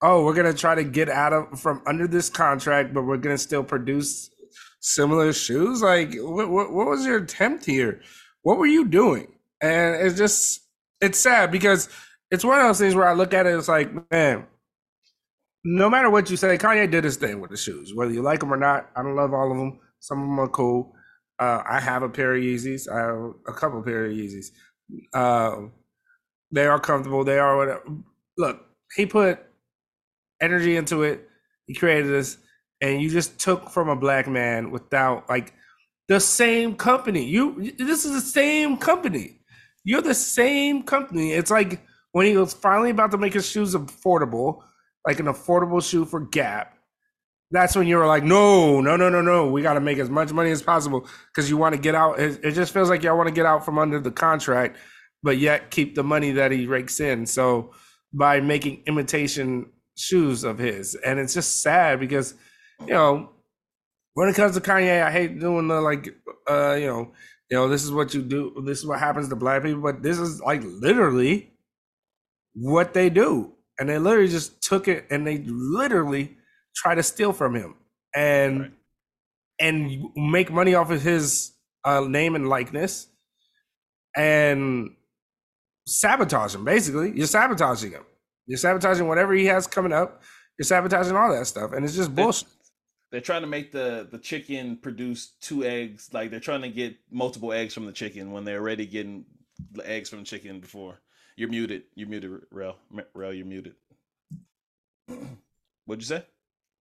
[0.02, 3.38] oh, we're gonna try to get out of from under this contract, but we're gonna
[3.38, 4.30] still produce
[4.80, 5.82] similar shoes.
[5.82, 8.02] Like, what, what, what was your attempt here?
[8.42, 9.32] What were you doing?
[9.60, 10.60] And it's just,
[11.00, 11.88] it's sad because
[12.30, 14.46] it's one of those things where I look at it, it's like, man,
[15.64, 18.40] no matter what you say, Kanye did his thing with the shoes, whether you like
[18.40, 18.90] them or not.
[18.96, 19.80] I don't love all of them.
[20.00, 20.94] Some of them are cool.
[21.38, 22.88] Uh, I have a pair of Yeezys.
[22.90, 24.46] I have a couple pair of Yeezys.
[25.14, 25.72] Um,
[26.52, 27.24] they are comfortable.
[27.24, 27.82] They are whatever.
[28.38, 28.60] Look,
[28.96, 29.40] he put
[30.40, 31.28] energy into it.
[31.66, 32.38] He created this,
[32.80, 35.52] and you just took from a black man without like
[36.08, 37.24] the same company.
[37.24, 39.40] You, this is the same company.
[39.86, 41.32] You're the same company.
[41.32, 44.64] It's like when he was finally about to make his shoes affordable,
[45.06, 46.76] like an affordable shoe for Gap.
[47.52, 49.48] That's when you were like, no, no, no, no, no.
[49.48, 52.18] We got to make as much money as possible because you want to get out.
[52.18, 54.76] It, it just feels like y'all want to get out from under the contract,
[55.22, 57.24] but yet keep the money that he rakes in.
[57.24, 57.72] So
[58.12, 62.34] by making imitation shoes of his, and it's just sad because,
[62.80, 63.30] you know,
[64.14, 66.08] when it comes to Kanye, I hate doing the like,
[66.50, 67.12] uh, you know,
[67.50, 68.62] you know, this is what you do.
[68.66, 71.52] This is what happens to black people, but this is like literally
[72.54, 76.36] what they do, and they literally just took it and they literally
[76.74, 77.76] try to steal from him
[78.14, 78.72] and Right.
[79.60, 81.52] and make money off of his
[81.84, 83.08] uh, name and likeness
[84.16, 84.90] and
[85.86, 86.64] sabotage him.
[86.64, 88.04] Basically, you're sabotaging him.
[88.46, 90.22] You're sabotaging whatever he has coming up.
[90.58, 92.48] You're sabotaging all that stuff, and it's just bullshit.
[93.10, 96.10] They're trying to make the the chicken produce two eggs.
[96.12, 99.24] Like they're trying to get multiple eggs from the chicken when they're already getting
[99.72, 101.00] the eggs from the chicken before.
[101.36, 101.84] You're muted.
[101.94, 102.76] You're muted, Rel.
[103.14, 103.74] Rel, you're muted.
[105.84, 106.24] What'd you say?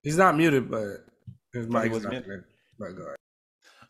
[0.01, 1.05] He's not muted, but
[1.53, 2.29] his oh, mic wasn't muted?
[2.29, 2.43] good.
[2.79, 3.15] But go.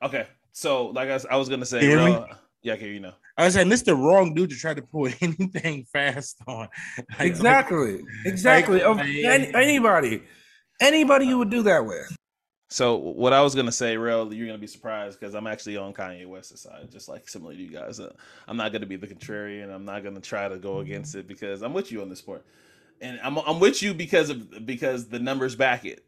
[0.03, 1.95] Okay, so like I, was- I was gonna say, Can me?
[1.95, 2.29] Rel,
[2.63, 3.13] yeah, I can hear you know.
[3.37, 6.67] I was saying this the wrong dude to try to put anything fast on.
[6.97, 8.01] Like- Exactly.
[8.25, 8.81] Exactly.
[8.81, 10.23] Of any, anybody.
[10.81, 12.15] Anybody you would do that with.
[12.67, 15.93] So what I was gonna say, real, you're gonna be surprised because I'm actually on
[15.93, 17.99] Kanye West's side, just like similar to you guys.
[17.99, 18.11] Uh,
[18.47, 19.73] I'm not gonna be the contrarian.
[19.73, 22.41] I'm not gonna try to go against it because I'm with you on this point,
[23.01, 26.05] and I'm I'm with you because of because the numbers back it.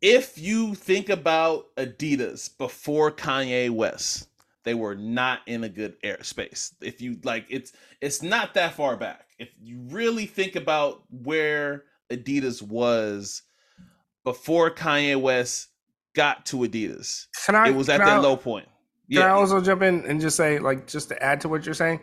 [0.00, 4.28] If you think about Adidas before Kanye West,
[4.62, 6.72] they were not in a good airspace.
[6.80, 9.26] If you like, it's it's not that far back.
[9.38, 13.42] If you really think about where Adidas was
[14.24, 15.68] before Kanye West
[16.14, 17.26] got to Adidas.
[17.46, 18.66] Can I It was at that I- low point.
[19.12, 21.64] Can I Yeah, also jump in and just say, like, just to add to what
[21.64, 22.00] you're saying?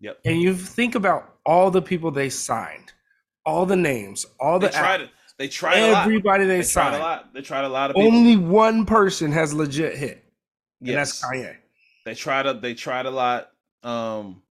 [0.00, 0.20] Yep.
[0.26, 2.92] And you think about all the people they signed,
[3.46, 5.10] all the names, all they the tried it.
[5.38, 6.02] They tried a lot.
[6.06, 6.98] everybody they, They tried a signed.
[7.02, 7.32] lot.
[7.34, 8.12] They tried a lot of people.
[8.12, 10.22] Only one person has legit hit,
[10.80, 11.56] and yes, that's Kanye.
[12.04, 13.50] they tried a they tried a lot.
[13.82, 14.42] Um,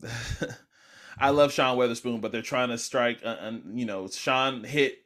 [1.18, 3.18] I love Sean Wotherspoon, but they're trying to strike.
[3.24, 4.98] Uh, and you know, Sean hit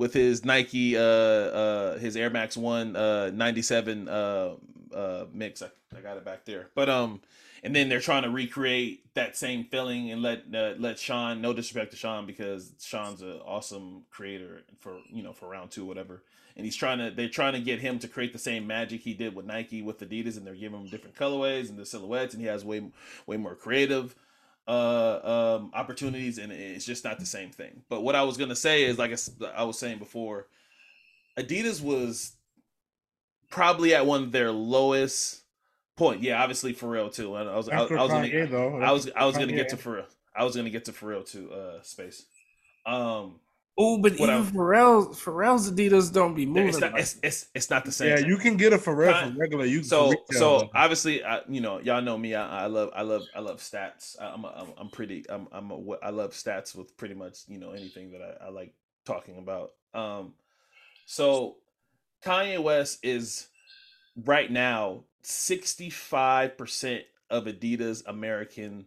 [0.00, 4.54] with his Nike, uh, uh, his Air Max One, uh, ninety seven, uh,
[4.94, 5.60] uh, mix.
[5.60, 7.20] I, I got it back there, but um,
[7.62, 11.42] and then they're trying to recreate that same feeling and let uh, let Sean.
[11.42, 15.84] No disrespect to Sean because Sean's an awesome creator for you know for round two,
[15.84, 16.22] whatever.
[16.56, 19.12] And he's trying to they're trying to get him to create the same magic he
[19.12, 22.42] did with Nike with Adidas, and they're giving him different colorways and the silhouettes, and
[22.42, 22.82] he has way
[23.26, 24.16] way more creative
[24.70, 28.54] uh um opportunities and it's just not the same thing but what i was gonna
[28.54, 29.10] say is like
[29.56, 30.46] I was saying before
[31.36, 32.32] adidas was
[33.50, 35.42] probably at one of their lowest
[35.96, 38.28] point yeah obviously Pharrell too i was I, I was gonna.
[38.86, 40.06] I was I was gonna get to Pharrell.
[40.34, 41.50] I was gonna get to Pharrell too.
[41.52, 42.24] Uh, space.
[42.86, 43.40] Um,
[43.82, 44.50] Oh, but What even else?
[44.50, 46.68] Pharrell, Pharrell's Adidas don't be moving.
[46.68, 48.08] it's not like- it's, it's it's not the same.
[48.10, 48.26] Yeah, thing.
[48.26, 49.64] you can get a Pharrell Kind- for regular.
[49.64, 50.70] You so so though.
[50.74, 54.20] obviously I, you know y'all know me I, I love I love I love stats
[54.20, 57.38] I- I'm a, I'm, I'm pretty I'm I'm a, I love stats with pretty much
[57.48, 58.74] you know anything that I, I like
[59.06, 60.34] talking about um
[61.06, 61.56] so
[62.22, 63.48] Kanye West is
[64.26, 67.00] right now 65%
[67.30, 68.86] of Adidas American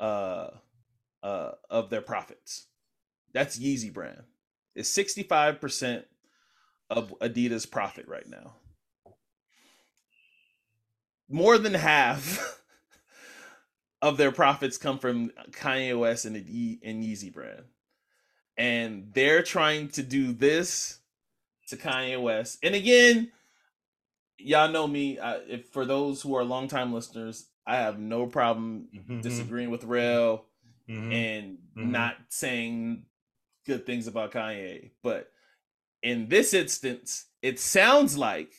[0.00, 0.48] uh
[1.22, 2.66] uh of their profits
[3.38, 4.22] that's Yeezy brand
[4.74, 6.04] It's 65%
[6.90, 8.54] of Adidas profit right now
[11.28, 12.62] more than half
[14.02, 17.64] of their profits come from Kanye West and the and Yeezy brand.
[18.56, 20.98] And they're trying to do this
[21.68, 22.58] to Kanye West.
[22.62, 23.30] And again,
[24.38, 25.18] y'all know me.
[25.18, 29.22] I, if for those who are longtime listeners, I have no problem Mhm.
[29.22, 30.46] disagreeing with Rel
[30.88, 31.12] Mhm.
[31.12, 31.90] and Mhm.
[31.90, 33.04] not saying
[33.68, 34.90] good things about Kanye.
[35.04, 35.30] But
[36.02, 38.52] in this instance, it sounds like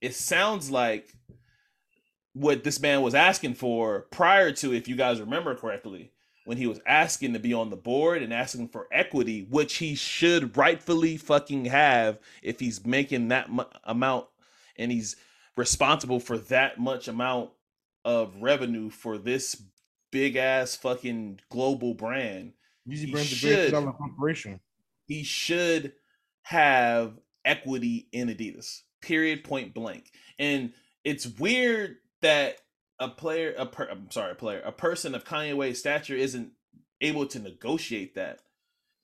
[0.00, 1.12] it sounds like
[2.32, 6.12] what this man was asking for prior to, if you guys remember correctly,
[6.44, 9.94] when he was asking to be on the board and asking for equity, which he
[9.94, 13.48] should rightfully fucking have if he's making that
[13.84, 14.26] amount
[14.76, 15.16] and he's
[15.56, 17.50] responsible for that much amount
[18.04, 19.62] of revenue for this
[20.10, 22.52] big ass fucking global brand
[22.88, 23.48] Yeezy he brand's a should.
[23.48, 24.60] billion dollar corporation.
[25.06, 25.92] he should
[26.42, 28.82] have equity in Adidas.
[29.00, 29.44] Period.
[29.44, 30.10] Point blank.
[30.38, 30.72] And
[31.04, 32.58] it's weird that
[32.98, 36.52] a player, a per, I'm sorry, a player, a person of Kanye West's stature isn't
[37.00, 38.40] able to negotiate that.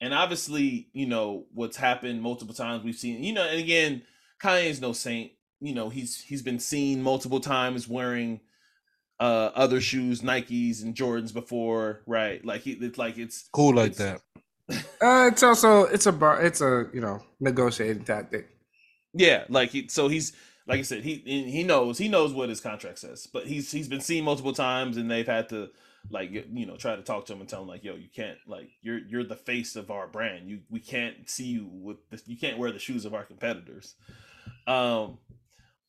[0.01, 2.85] And obviously, you know what's happened multiple times.
[2.85, 4.03] We've seen, you know, and again,
[4.41, 5.33] Kanye's no saint.
[5.61, 8.41] You know, he's he's been seen multiple times wearing
[9.21, 12.45] uh other shoes, Nikes and Jordans before, right?
[12.45, 14.23] Like he, it's like it's Cool like it's- that.
[15.01, 18.49] Uh, it's also it's a bar, it's a you know negotiating tactic.
[19.15, 20.33] Yeah, like he, so he's
[20.67, 23.89] like I said, he he knows he knows what his contract says, but he's he's
[23.89, 25.71] been seen multiple times, and they've had to
[26.11, 28.37] like you know try to talk to him and tell him like, yo, you can't
[28.47, 30.51] like you're you're the face of our brand.
[30.51, 33.95] You we can't see you with this, you can't wear the shoes of our competitors.
[34.67, 35.17] Um,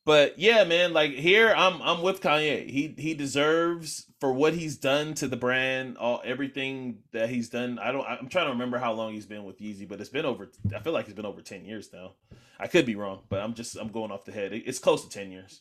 [0.04, 2.68] but yeah, man, like here I'm I'm with Kanye.
[2.68, 7.78] He he deserves for what he's done to the brand, all everything that he's done.
[7.78, 10.24] I don't I'm trying to remember how long he's been with Yeezy, but it's been
[10.24, 12.12] over I feel like it's been over 10 years now.
[12.58, 14.52] I could be wrong, but I'm just I'm going off the head.
[14.52, 15.60] It's close to 10 years.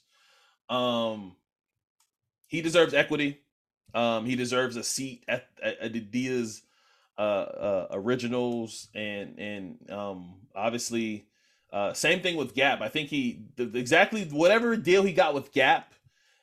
[0.70, 1.36] Um
[2.48, 3.42] he deserves equity.
[3.94, 6.62] Um he deserves a seat at, at Adidas
[7.20, 11.28] uh, uh, originals and and um, obviously
[11.72, 12.82] uh, same thing with Gap.
[12.82, 15.94] I think he the, exactly whatever deal he got with Gap,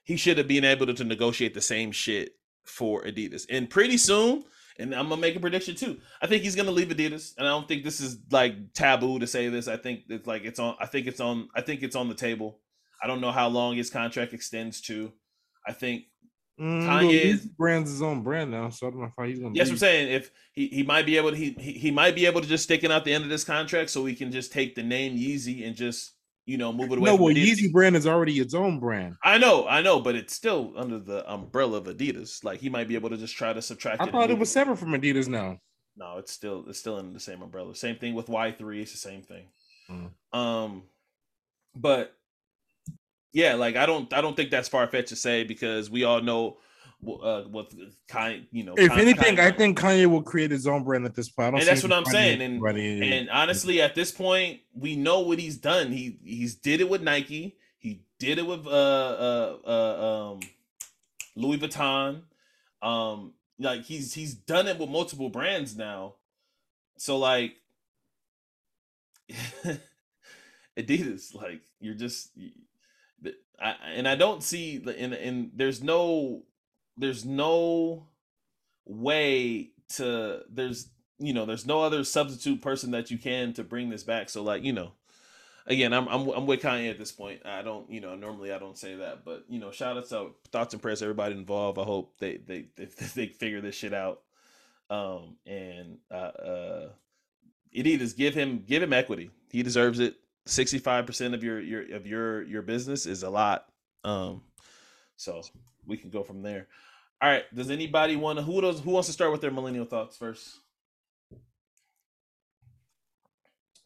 [0.05, 3.47] he should have been able to, to negotiate the same shit for Adidas.
[3.51, 4.45] And pretty soon,
[4.79, 5.99] and I'm gonna make a prediction too.
[6.21, 9.27] I think he's gonna leave Adidas, and I don't think this is like taboo to
[9.27, 9.69] say this.
[9.69, 10.77] I think it's like it's on.
[10.81, 11.49] I think it's on.
[11.55, 12.61] I think it's on the table.
[13.03, 15.13] I don't know how long his contract extends to.
[15.67, 16.05] I think
[16.61, 19.39] Mm, Kanye well, his brand's his own brand now, so I don't know how he's
[19.39, 19.55] gonna.
[19.55, 19.69] Yes.
[19.69, 22.41] I'm saying if he, he might be able to he, he he might be able
[22.41, 24.75] to just stick it out the end of this contract, so we can just take
[24.75, 26.13] the name Yeezy and just
[26.47, 27.11] you know move it away.
[27.11, 27.59] No, from well, Adidas.
[27.59, 29.17] Yeezy brand is already its own brand.
[29.23, 32.43] I know, I know, but it's still under the umbrella of Adidas.
[32.43, 34.01] Like he might be able to just try to subtract.
[34.01, 35.59] I thought it was separate from Adidas now.
[35.95, 37.75] No, it's still it's still in the same umbrella.
[37.75, 38.81] Same thing with Y three.
[38.81, 39.49] It's the same thing.
[39.91, 40.39] Mm.
[40.39, 40.85] Um,
[41.75, 42.16] but
[43.37, 46.23] yeah, like I don't I don't think that's far fetched to say because we all
[46.23, 46.57] know
[47.07, 47.71] uh, what
[48.09, 48.73] kind you know.
[48.79, 51.49] If Con- anything, Kanye- I think Kanye will create his own brand at this point.
[51.49, 52.63] I don't And that's what I'm Kanye saying, and-
[53.03, 55.93] And honestly, at this point, we know what he's done.
[55.93, 57.59] He he's did it with Nike.
[57.79, 60.41] He did it with uh uh uh um
[61.35, 62.23] Louis Vuitton.
[62.81, 66.15] Um like he's he's done it with multiple brands now.
[66.97, 67.57] So like
[70.79, 72.31] Adidas, like you're just
[73.61, 76.43] I, and I don't see and and there's no
[76.97, 78.07] there's no
[78.85, 80.89] way to there's
[81.19, 84.29] you know there's no other substitute person that you can to bring this back.
[84.29, 84.93] So like you know
[85.67, 87.41] again i'm i'm, I'm with kanye at this point.
[87.45, 90.31] I don't you know normally i don't say that but you know shout out to
[90.53, 91.79] thoughts and prayers everybody involved.
[91.79, 94.21] I hope they they they, they figure this shit out.
[94.91, 96.89] Um and uh uh
[97.75, 99.31] Adidas give him give him equity.
[99.51, 100.17] He deserves it
[100.47, 103.67] 65% of your your of your your business is a lot
[104.05, 104.43] um
[105.17, 105.43] so
[105.87, 106.69] we can go from there
[107.21, 109.85] all right does anybody want to who does who wants to start with their millennial
[109.85, 110.59] thoughts first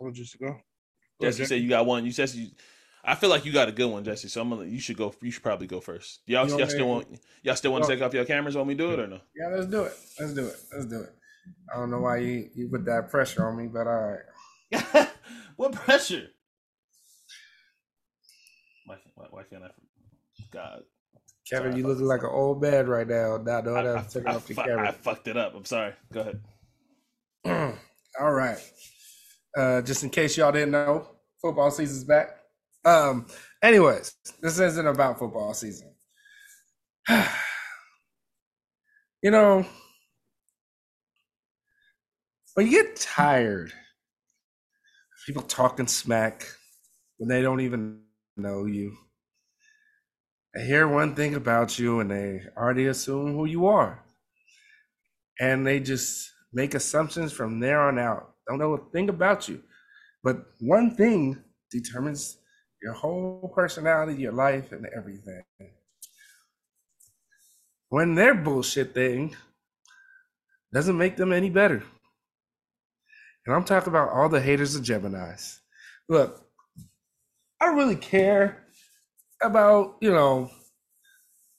[0.02, 0.56] Oh, just go.
[1.20, 2.04] Jesse said you got one.
[2.06, 2.48] You said you.
[3.04, 4.28] I feel like you got a good one, Jesse.
[4.28, 4.64] So I'm gonna.
[4.64, 5.14] You should go.
[5.20, 6.20] You should probably go first.
[6.26, 7.20] Y'all, You y'all still want.
[7.42, 9.20] Y'all still want to Well- take off your cameras when we do it or no?
[9.36, 9.92] Yeah, let's do it.
[10.18, 10.56] Let's do it.
[10.72, 11.12] Let's do it.
[11.72, 14.16] I don't know why you, you put that pressure on me, but all
[14.72, 15.08] right.
[15.56, 16.28] what pressure?
[18.90, 19.70] Why, can't- why, why can't I?
[20.50, 20.82] God,
[21.48, 23.36] Kevin, Sorry you looking like an old man right now.
[23.36, 25.54] Not knowing I, how I, to take I off the fu- I fucked it up.
[25.54, 25.92] I'm sorry.
[26.12, 26.40] Go ahead.
[28.20, 28.58] All right.
[29.56, 31.08] Uh, just in case y'all didn't know,
[31.40, 32.30] football season's back.
[32.84, 33.26] Um,
[33.62, 34.12] anyways,
[34.42, 35.94] this isn't about football season.
[39.22, 39.64] you know,
[42.54, 43.74] when you get tired, of
[45.26, 46.44] people talking smack
[47.18, 48.00] when they don't even
[48.36, 48.96] know you.
[50.54, 54.04] They hear one thing about you and they already assume who you are.
[55.38, 58.34] And they just make assumptions from there on out.
[58.48, 59.62] Don't know a thing about you.
[60.22, 62.38] But one thing determines
[62.82, 65.42] your whole personality, your life, and everything.
[67.88, 69.36] When their bullshit thing
[70.72, 71.82] doesn't make them any better.
[73.46, 75.58] And I'm talking about all the haters of Geminis.
[76.08, 76.44] Look,
[77.60, 78.64] I don't really care
[79.42, 80.50] about, you know,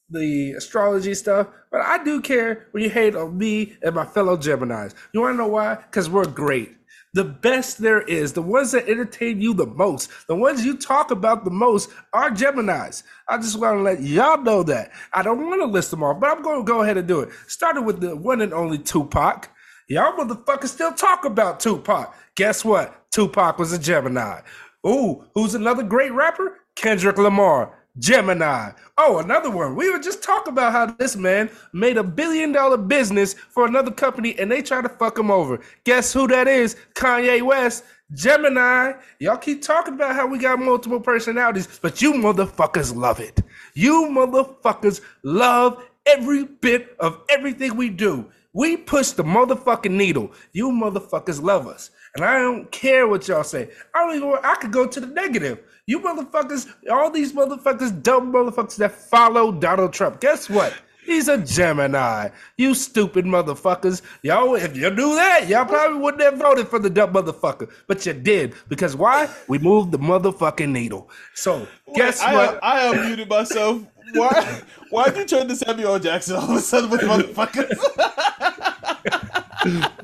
[0.10, 4.36] the astrology stuff, but I do care when you hate on me and my fellow
[4.36, 4.94] Geminis.
[5.14, 5.76] You want to know why?
[5.76, 6.76] Because we're great.
[7.14, 11.12] The best there is, the ones that entertain you the most, the ones you talk
[11.12, 13.04] about the most are Geminis.
[13.28, 14.92] I just want to let y'all know that.
[15.14, 17.20] I don't want to list them off, but I'm going to go ahead and do
[17.20, 17.30] it.
[17.48, 19.50] Started with the one and only Tupac.
[19.90, 22.16] Y'all motherfuckers still talk about Tupac.
[22.36, 23.12] Guess what?
[23.12, 24.40] Tupac was a Gemini.
[24.86, 26.60] Ooh, who's another great rapper?
[26.76, 27.78] Kendrick Lamar.
[28.00, 28.72] Gemini.
[28.98, 29.76] Oh, another one.
[29.76, 33.92] We were just talking about how this man made a billion dollar business for another
[33.92, 35.60] company and they try to fuck him over.
[35.84, 36.78] Guess who that is?
[36.96, 37.84] Kanye West.
[38.14, 38.94] Gemini.
[39.20, 43.42] Y'all keep talking about how we got multiple personalities, but you motherfuckers love it.
[43.74, 48.26] You motherfuckers love every bit of everything we do.
[48.54, 50.32] We push the motherfucking needle.
[50.54, 51.92] You motherfuckers love us.
[52.16, 53.70] And I don't care what y'all say.
[53.96, 55.60] I don't even I could go to the negative.
[55.86, 60.20] You motherfuckers, all these motherfuckers, dumb motherfuckers that follow Donald Trump.
[60.20, 60.74] Guess what?
[61.04, 62.30] He's a Gemini.
[62.58, 64.02] You stupid motherfuckers.
[64.22, 67.72] Y'all, if you knew that, y'all probably wouldn't have voted for the dumb motherfucker.
[67.88, 68.54] But you did.
[68.70, 69.28] Because why?
[69.48, 71.10] We moved the motherfucking needle.
[71.34, 72.60] So guess I, what?
[72.62, 73.84] I unmuted myself.
[74.14, 74.62] Why?
[74.92, 75.98] Why'd you turn to Samuel.
[76.00, 77.78] Jackson all of a sudden with motherfuckers?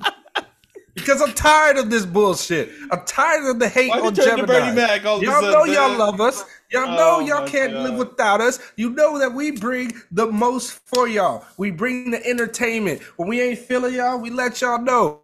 [0.98, 2.70] because I'm tired of this bullshit.
[2.92, 4.88] I'm tired of the hate on you turn to Bernie Gemini.
[4.88, 6.44] Mac Y'all know y'all love us.
[6.72, 7.84] Y'all Oh know y'all can't God.
[7.84, 8.60] live without us.
[8.76, 11.46] You know that we bring the most for y'all.
[11.58, 13.02] We bring the entertainment.
[13.16, 15.22] When we ain't feeling y'all, we let y'all know.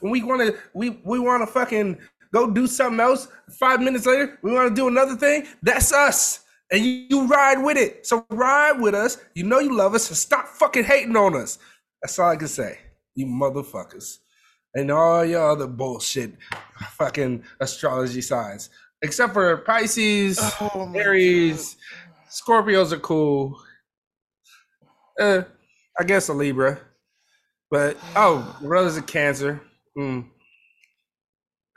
[0.00, 1.98] When we want to, we we want to fucking
[2.32, 3.26] go do something else.
[3.50, 5.46] Five minutes later, we want to do another thing.
[5.62, 6.44] That's us.
[6.70, 8.06] And you, you ride with it.
[8.06, 9.18] So ride with us.
[9.34, 10.04] You know you love us.
[10.04, 11.58] So stop fucking hating on us.
[12.02, 12.78] That's all I can say.
[13.14, 14.18] You motherfuckers.
[14.74, 16.32] And all your other bullshit
[16.92, 18.70] fucking astrology signs.
[19.02, 21.76] Except for Pisces, Oh Aries,
[22.30, 23.60] Scorpios are cool.
[25.20, 25.42] Uh,
[25.98, 26.80] I guess a Libra.
[27.70, 29.60] But oh, brother's a Cancer.
[29.96, 30.22] Hmm.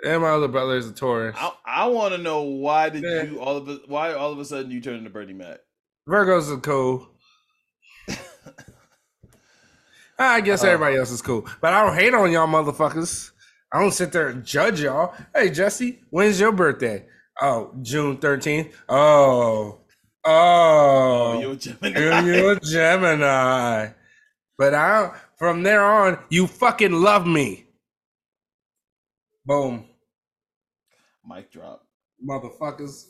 [0.04, 1.36] And my other brother is a Taurus.
[1.40, 3.24] I, I want to know why did Yeah.
[3.24, 5.58] you all of a why all of a sudden you turned into Bernie Mac?
[6.08, 7.08] Virgos are cool.
[10.20, 13.32] I guess Uh, everybody else is cool, but I don't hate on y'all motherfuckers.
[13.72, 15.14] I don't sit there and judge y'all.
[15.36, 17.06] Hey, Jesse, when's your birthday?
[17.42, 18.72] Oh, June 13th.
[18.90, 19.80] Oh,
[20.26, 22.00] oh, Oh, you're Gemini.
[22.00, 23.90] you're, you're a Gemini.
[24.58, 27.66] But I, from there on, you fucking love me.
[29.46, 29.86] Boom,
[31.26, 31.86] Mic drop.
[32.28, 33.06] motherfuckers.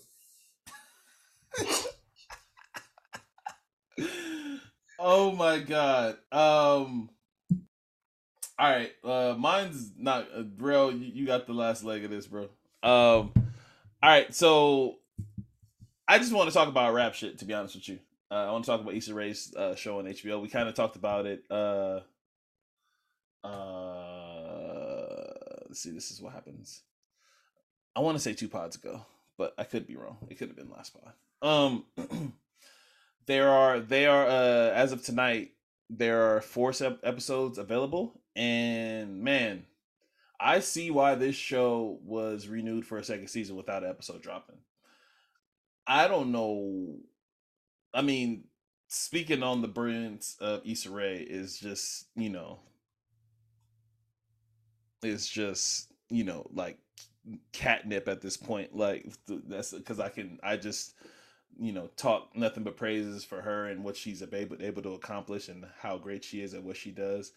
[5.00, 6.18] oh my god.
[6.32, 7.10] Um.
[8.60, 8.92] All right.
[9.04, 10.92] Uh, mine's not uh, real.
[10.92, 12.44] You, you got the last leg of this, bro.
[12.84, 13.32] Um.
[13.34, 13.34] All
[14.04, 14.34] right.
[14.34, 14.96] So,
[16.08, 17.38] I just want to talk about rap shit.
[17.40, 18.00] To be honest with you,
[18.32, 20.42] uh, I want to talk about Issa Rae's uh, show on HBO.
[20.42, 21.44] We kind of talked about it.
[21.50, 22.00] Uh.
[23.44, 25.24] Uh.
[25.68, 25.92] Let's see.
[25.92, 26.82] This is what happens.
[27.96, 29.06] I want to say two pods ago,
[29.38, 30.18] but I could be wrong.
[30.30, 31.14] It could have been last pod.
[31.42, 32.34] Um.
[33.28, 35.52] there are they are uh as of tonight
[35.90, 36.74] there are four
[37.04, 39.66] episodes available and man
[40.40, 44.58] i see why this show was renewed for a second season without an episode dropping.
[45.86, 46.98] I don't know
[47.94, 48.46] i mean
[48.88, 52.60] speaking on the brilliance of Issa Rae is just you know
[55.04, 56.78] it's just you know like
[57.52, 60.94] catnip at this point like that's because i can i just
[61.60, 65.48] you know talk nothing but praises for her and what she's able able to accomplish
[65.48, 67.32] and how great she is at what she does.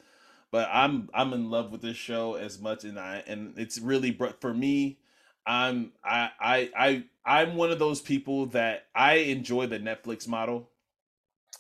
[0.51, 4.19] But I'm I'm in love with this show as much and I and it's really
[4.41, 4.99] for me.
[5.47, 10.69] I'm I I I I'm one of those people that I enjoy the Netflix model.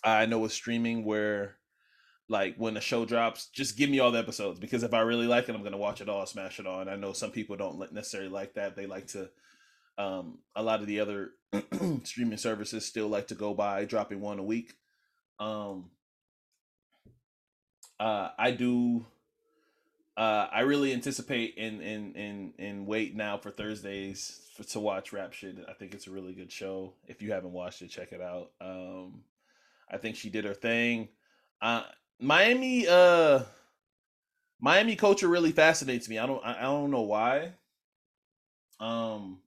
[0.05, 1.57] I know with streaming where
[2.28, 5.26] like when a show drops, just give me all the episodes because if I really
[5.26, 6.80] like it, I'm gonna watch it all, smash it all.
[6.80, 8.76] And I know some people don't necessarily like that.
[8.76, 9.30] They like to
[10.01, 11.32] um, a lot of the other
[12.05, 14.74] streaming services still like to go by dropping one a week.
[15.38, 15.90] Um,
[17.98, 19.07] uh, I do.
[20.16, 25.12] Uh, I really anticipate and and and and wait now for Thursdays for, to watch
[25.12, 25.59] Rap Shit.
[25.68, 26.94] I think it's a really good show.
[27.07, 28.53] If you haven't watched it, check it out.
[28.61, 29.22] Um,
[29.90, 31.09] I think she did her thing.
[31.61, 31.82] Uh,
[32.18, 33.40] Miami, uh,
[34.61, 36.18] Miami culture really fascinates me.
[36.18, 37.53] I don't, I, I don't know why.
[38.78, 39.38] Um,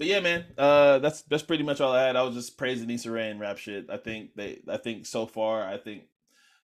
[0.00, 2.16] but yeah, man, uh, that's that's pretty much all I had.
[2.16, 3.90] I was just praising Issa Rae and rap shit.
[3.90, 6.04] I think they, I think so far, I think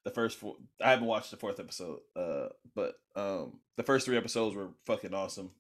[0.05, 0.57] the first four.
[0.83, 5.13] I haven't watched the fourth episode, uh, but um, the first three episodes were fucking
[5.13, 5.51] awesome.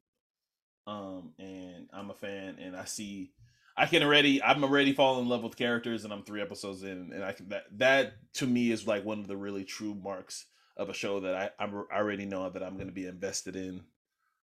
[0.86, 3.32] Um, and I'm a fan, and I see,
[3.76, 7.12] I can already, I'm already falling in love with characters, and I'm three episodes in,
[7.12, 10.46] and I can that that to me is like one of the really true marks
[10.78, 13.54] of a show that I I'm, I already know that I'm going to be invested
[13.54, 13.82] in.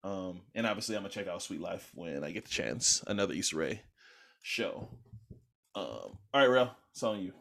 [0.03, 3.03] Um, and obviously, I'm gonna check out Sweet Life when I get the chance.
[3.07, 3.81] Another Issa Rae
[4.41, 4.87] show.
[5.75, 7.33] Um, all right, Real, it's on you.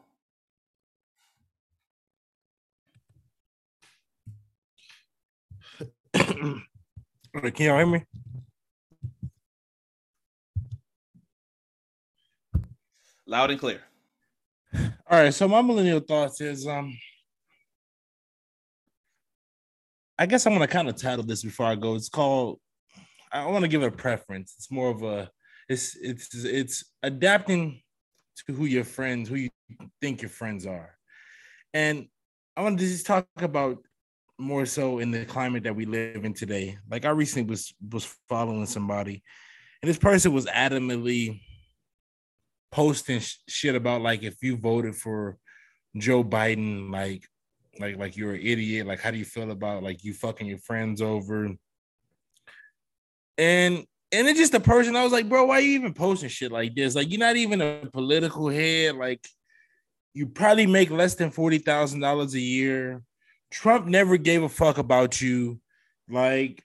[6.12, 6.62] Can
[7.66, 8.02] y'all hear me?
[13.26, 13.80] Loud and clear.
[14.74, 16.96] All right, so my millennial thoughts is um
[20.18, 21.94] I guess I'm gonna kind of title this before I go.
[21.94, 22.58] It's called
[23.32, 24.54] I want to give it a preference.
[24.56, 25.30] It's more of a
[25.68, 27.82] it's it's it's adapting
[28.46, 29.50] to who your friends, who you
[30.00, 30.96] think your friends are.
[31.74, 32.06] And
[32.56, 33.78] I want to just talk about
[34.38, 36.78] more so in the climate that we live in today.
[36.90, 39.22] Like I recently was was following somebody,
[39.82, 41.40] and this person was adamantly
[42.70, 45.36] posting sh- shit about like if you voted for
[45.96, 47.26] Joe Biden, like
[47.80, 48.86] like like you're an idiot.
[48.86, 51.44] Like how do you feel about like you fucking your friends over?
[53.38, 56.28] And and it's just a person I was like, bro, why are you even posting
[56.28, 56.94] shit like this?
[56.94, 58.96] Like you're not even a political head.
[58.96, 59.26] Like
[60.14, 63.02] you probably make less than forty thousand dollars a year.
[63.50, 65.60] Trump never gave a fuck about you.
[66.08, 66.62] Like,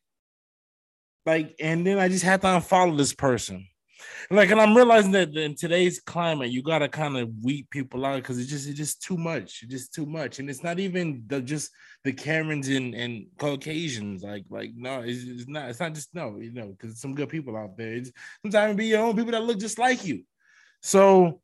[1.25, 3.67] like, and then I just had to unfollow this person.
[4.29, 8.17] Like, and I'm realizing that in today's climate, you gotta kind of weed people out
[8.17, 9.63] because it's just it's just too much.
[9.63, 11.71] It's just too much, and it's not even the just
[12.03, 14.23] the Karens and, and Caucasians.
[14.23, 15.69] Like, like no, it's, it's not.
[15.69, 17.93] It's not just no, you know, because some good people out there.
[17.93, 20.23] It's, sometimes it be your own people that look just like you.
[20.81, 21.41] So,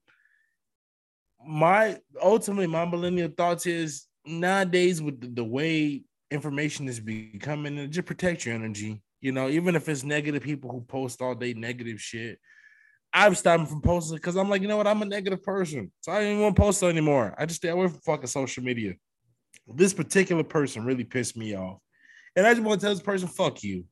[1.46, 8.08] my ultimately my millennial thoughts is nowadays with the, the way information is becoming, just
[8.08, 9.02] protect your energy.
[9.22, 12.40] You know, even if it's negative people who post all day negative shit.
[13.14, 14.86] I've stopped from posting because I'm like, you know what?
[14.86, 15.92] I'm a negative person.
[16.02, 17.34] So I don't even want to post anymore.
[17.38, 18.94] I just stay away from fucking social media.
[19.66, 21.80] This particular person really pissed me off.
[22.36, 23.86] And I just want to tell this person, fuck you.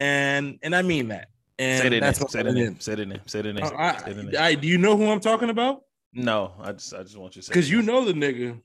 [0.00, 1.28] And and I mean that.
[1.58, 2.00] And Say name.
[2.00, 2.80] that's what Say the name.
[2.80, 3.20] Say the name.
[3.26, 3.64] Say the name.
[3.64, 4.34] Uh, Say their name.
[4.36, 5.82] I, I, do you know who I'm talking about?
[6.12, 8.60] No, I just I just want you to say Because you know the nigga.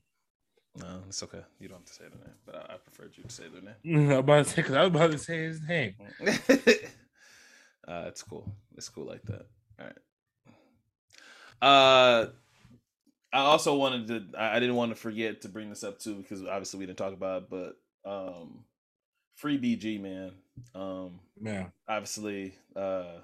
[0.76, 1.40] No, it's okay.
[1.58, 3.62] You don't have to say their name, but I, I preferred you to say their
[3.62, 4.10] name.
[4.12, 5.94] I'm about to say, because I was about to say his name.
[7.88, 8.52] uh, it's cool.
[8.76, 9.46] It's cool like that.
[9.80, 9.96] All right.
[11.62, 12.26] Uh,
[13.32, 14.38] I also wanted to.
[14.38, 16.98] I I didn't want to forget to bring this up too because obviously we didn't
[16.98, 17.76] talk about it, but
[18.10, 18.64] um,
[19.36, 20.32] free BG man.
[20.74, 21.66] Um, Yeah.
[21.88, 23.18] obviously, uh,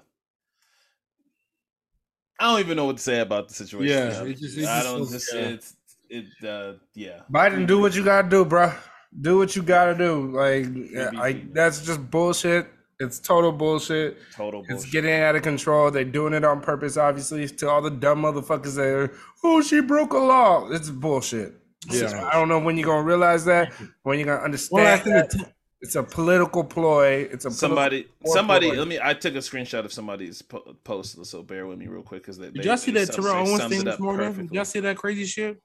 [2.39, 4.11] I don't even know what to say about the situation.
[4.11, 5.09] Yeah, Uh, it's just- I don't.
[5.09, 5.39] Just, yeah.
[5.41, 5.75] It's
[6.09, 6.25] it.
[6.47, 7.21] Uh, yeah.
[7.31, 8.71] Biden, do what you gotta do, bro.
[9.19, 10.31] Do what you gotta do.
[10.31, 12.67] Like, BG, like that's just bullshit.
[12.99, 14.17] It's total bullshit.
[14.35, 14.75] Total bullshit.
[14.75, 15.91] It's getting out of control.
[15.91, 19.81] They're doing it on purpose, obviously, to all the dumb motherfuckers that are, oh, she
[19.81, 20.67] broke a law.
[20.71, 21.53] It's bullshit.
[21.89, 22.07] Yeah.
[22.07, 23.71] So I don't know when you're gonna realize that,
[24.03, 24.71] when you're gonna understand.
[24.75, 25.29] One last thing that.
[25.31, 25.43] to t-
[25.79, 27.27] It's a political ploy.
[27.31, 28.79] It's a somebody somebody ploy.
[28.79, 32.01] let me i took a screenshot of somebody's po- post so bear with me real
[32.01, 33.99] quick because they Did y'all see they that sum- Terrell Owens thing it this up
[33.99, 34.33] morning?
[34.33, 35.61] Did y'all see that crazy shit?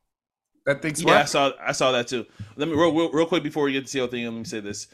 [0.66, 2.24] That thinks yeah i saw i saw that too
[2.56, 4.44] let me real, real, real quick before we get to the other thing let me
[4.44, 4.88] say this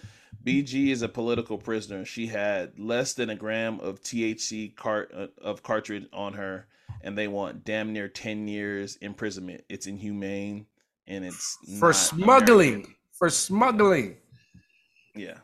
[0.44, 5.26] bg is a political prisoner she had less than a gram of thc cart uh,
[5.42, 6.66] of cartridge on her
[7.02, 10.66] and they want damn near 10 years imprisonment it's inhumane
[11.08, 12.68] and it's for not smuggling.
[12.68, 12.94] American.
[13.12, 14.16] For smuggling.
[15.16, 15.38] yeah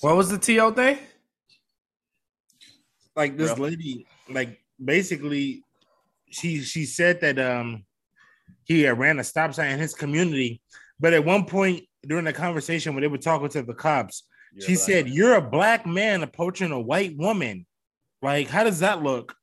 [0.00, 0.98] What was the TO thing?
[3.14, 3.70] Like this Real.
[3.70, 5.62] lady, like basically,
[6.28, 7.85] she she said that um
[8.66, 10.60] he had ran a stop sign in his community,
[10.98, 14.66] but at one point during the conversation when they were talking to the cops, You're
[14.66, 15.14] she said, man.
[15.14, 17.64] "You're a black man approaching a white woman."
[18.22, 19.36] Like, how does that look?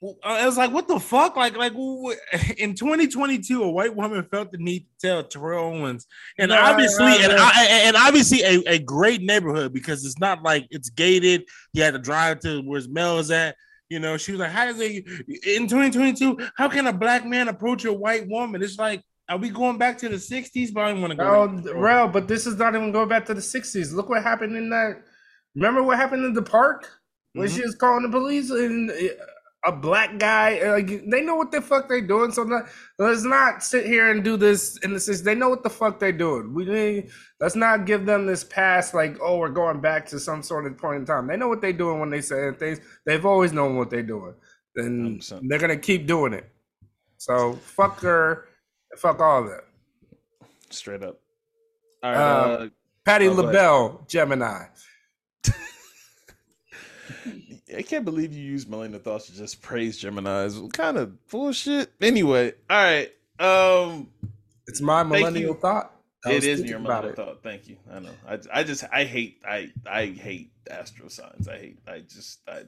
[0.00, 1.72] Well, I was like, "What the fuck?" Like, like
[2.56, 6.06] in 2022, a white woman felt the need to tell Terrell Owens,
[6.38, 7.32] and Nah, obviously, nah, and.
[7.32, 11.44] I, and obviously, a, a great neighborhood because it's not like it's gated.
[11.74, 13.56] You had to drive to where his mail is at.
[13.88, 15.06] You know, she was like, "How does it
[15.46, 16.38] in 2022?
[16.56, 19.98] How can a black man approach a white woman?" It's like, are we going back
[19.98, 20.72] to the 60s?
[20.72, 21.48] But I don't want to go.
[21.48, 21.74] Back.
[21.74, 23.92] Rel, but this is not even going back to the 60s.
[23.92, 25.02] Look what happened in that.
[25.54, 26.88] Remember what happened in the park?
[27.34, 27.54] When Mhm.
[27.54, 28.94] she was calling the police and uh,
[29.64, 32.30] a black guy, uh, like they know what the fuck they're doing.
[32.30, 32.64] So not,
[32.98, 35.22] let's not sit here and do this in the 60s.
[35.24, 36.54] They know what the fuck they're doing.
[36.54, 37.08] We
[37.40, 40.78] let's not give them this pass like, oh, we're going back to some sort of
[40.78, 41.26] point in time.
[41.26, 42.80] They know what they're doing when they say things.
[43.04, 44.34] They've always known what they're doing.
[44.76, 45.48] And 100%.
[45.48, 46.48] they're gonna keep doing it.
[47.16, 48.46] So fuck her,
[48.96, 49.64] fuck all that.
[50.70, 51.18] straight up
[52.02, 52.72] all right uh, Um,
[53.04, 53.32] Patti Oh.
[53.32, 54.66] LaBelle, Gemini.
[57.76, 60.58] I can't believe you used Melania thoughts to just praise Gemini's.
[60.58, 61.92] What kind of bullshit?
[62.00, 63.12] Anyway, all right.
[63.40, 64.08] Um,
[64.66, 65.94] It's my millennial thought.
[66.24, 67.42] I it is your millennial thought.
[67.42, 67.76] Thank you.
[67.92, 68.10] I know.
[68.26, 71.48] I, I just I hate I I hate astro signs.
[71.48, 72.62] I hate I just I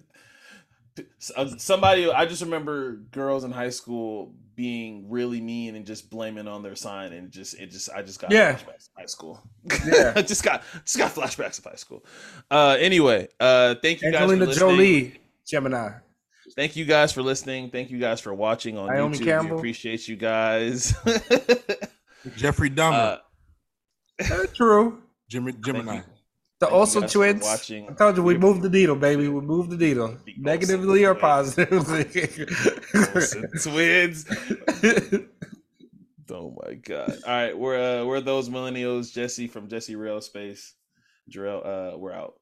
[1.19, 6.63] somebody I just remember girls in high school being really mean and just blaming on
[6.63, 8.55] their sign and just it just I just got Yeah.
[8.55, 9.43] flashbacks of high school.
[9.87, 10.21] Yeah.
[10.23, 12.05] Just got just got flashbacks of high school.
[12.51, 14.71] Uh anyway, uh thank you guys Angelina for listening.
[14.77, 15.91] Jolie, Gemini.
[16.57, 17.71] Thank you guys for listening.
[17.71, 19.25] Thank you guys for watching on Naomi YouTube.
[19.25, 19.55] Campbell.
[19.57, 20.93] We appreciate you guys.
[22.37, 23.21] Jeffrey Dahmer,
[24.21, 25.01] uh, True.
[25.29, 26.01] Gemini.
[26.61, 26.73] Thank Gemini.
[26.73, 26.73] you.
[26.73, 27.43] The Thank also twins.
[27.43, 27.89] watching.
[27.89, 29.29] I told you we We- moved the needle, baby.
[29.29, 32.05] We moved the needle, The negatively or positively.
[33.63, 34.27] Twins.
[36.33, 37.19] Oh my god!
[37.27, 39.13] All right, we're uh, we're those millennials.
[39.13, 40.75] Jesse from Jesse Real Space.
[41.29, 42.35] Jarrell, uh, we're out.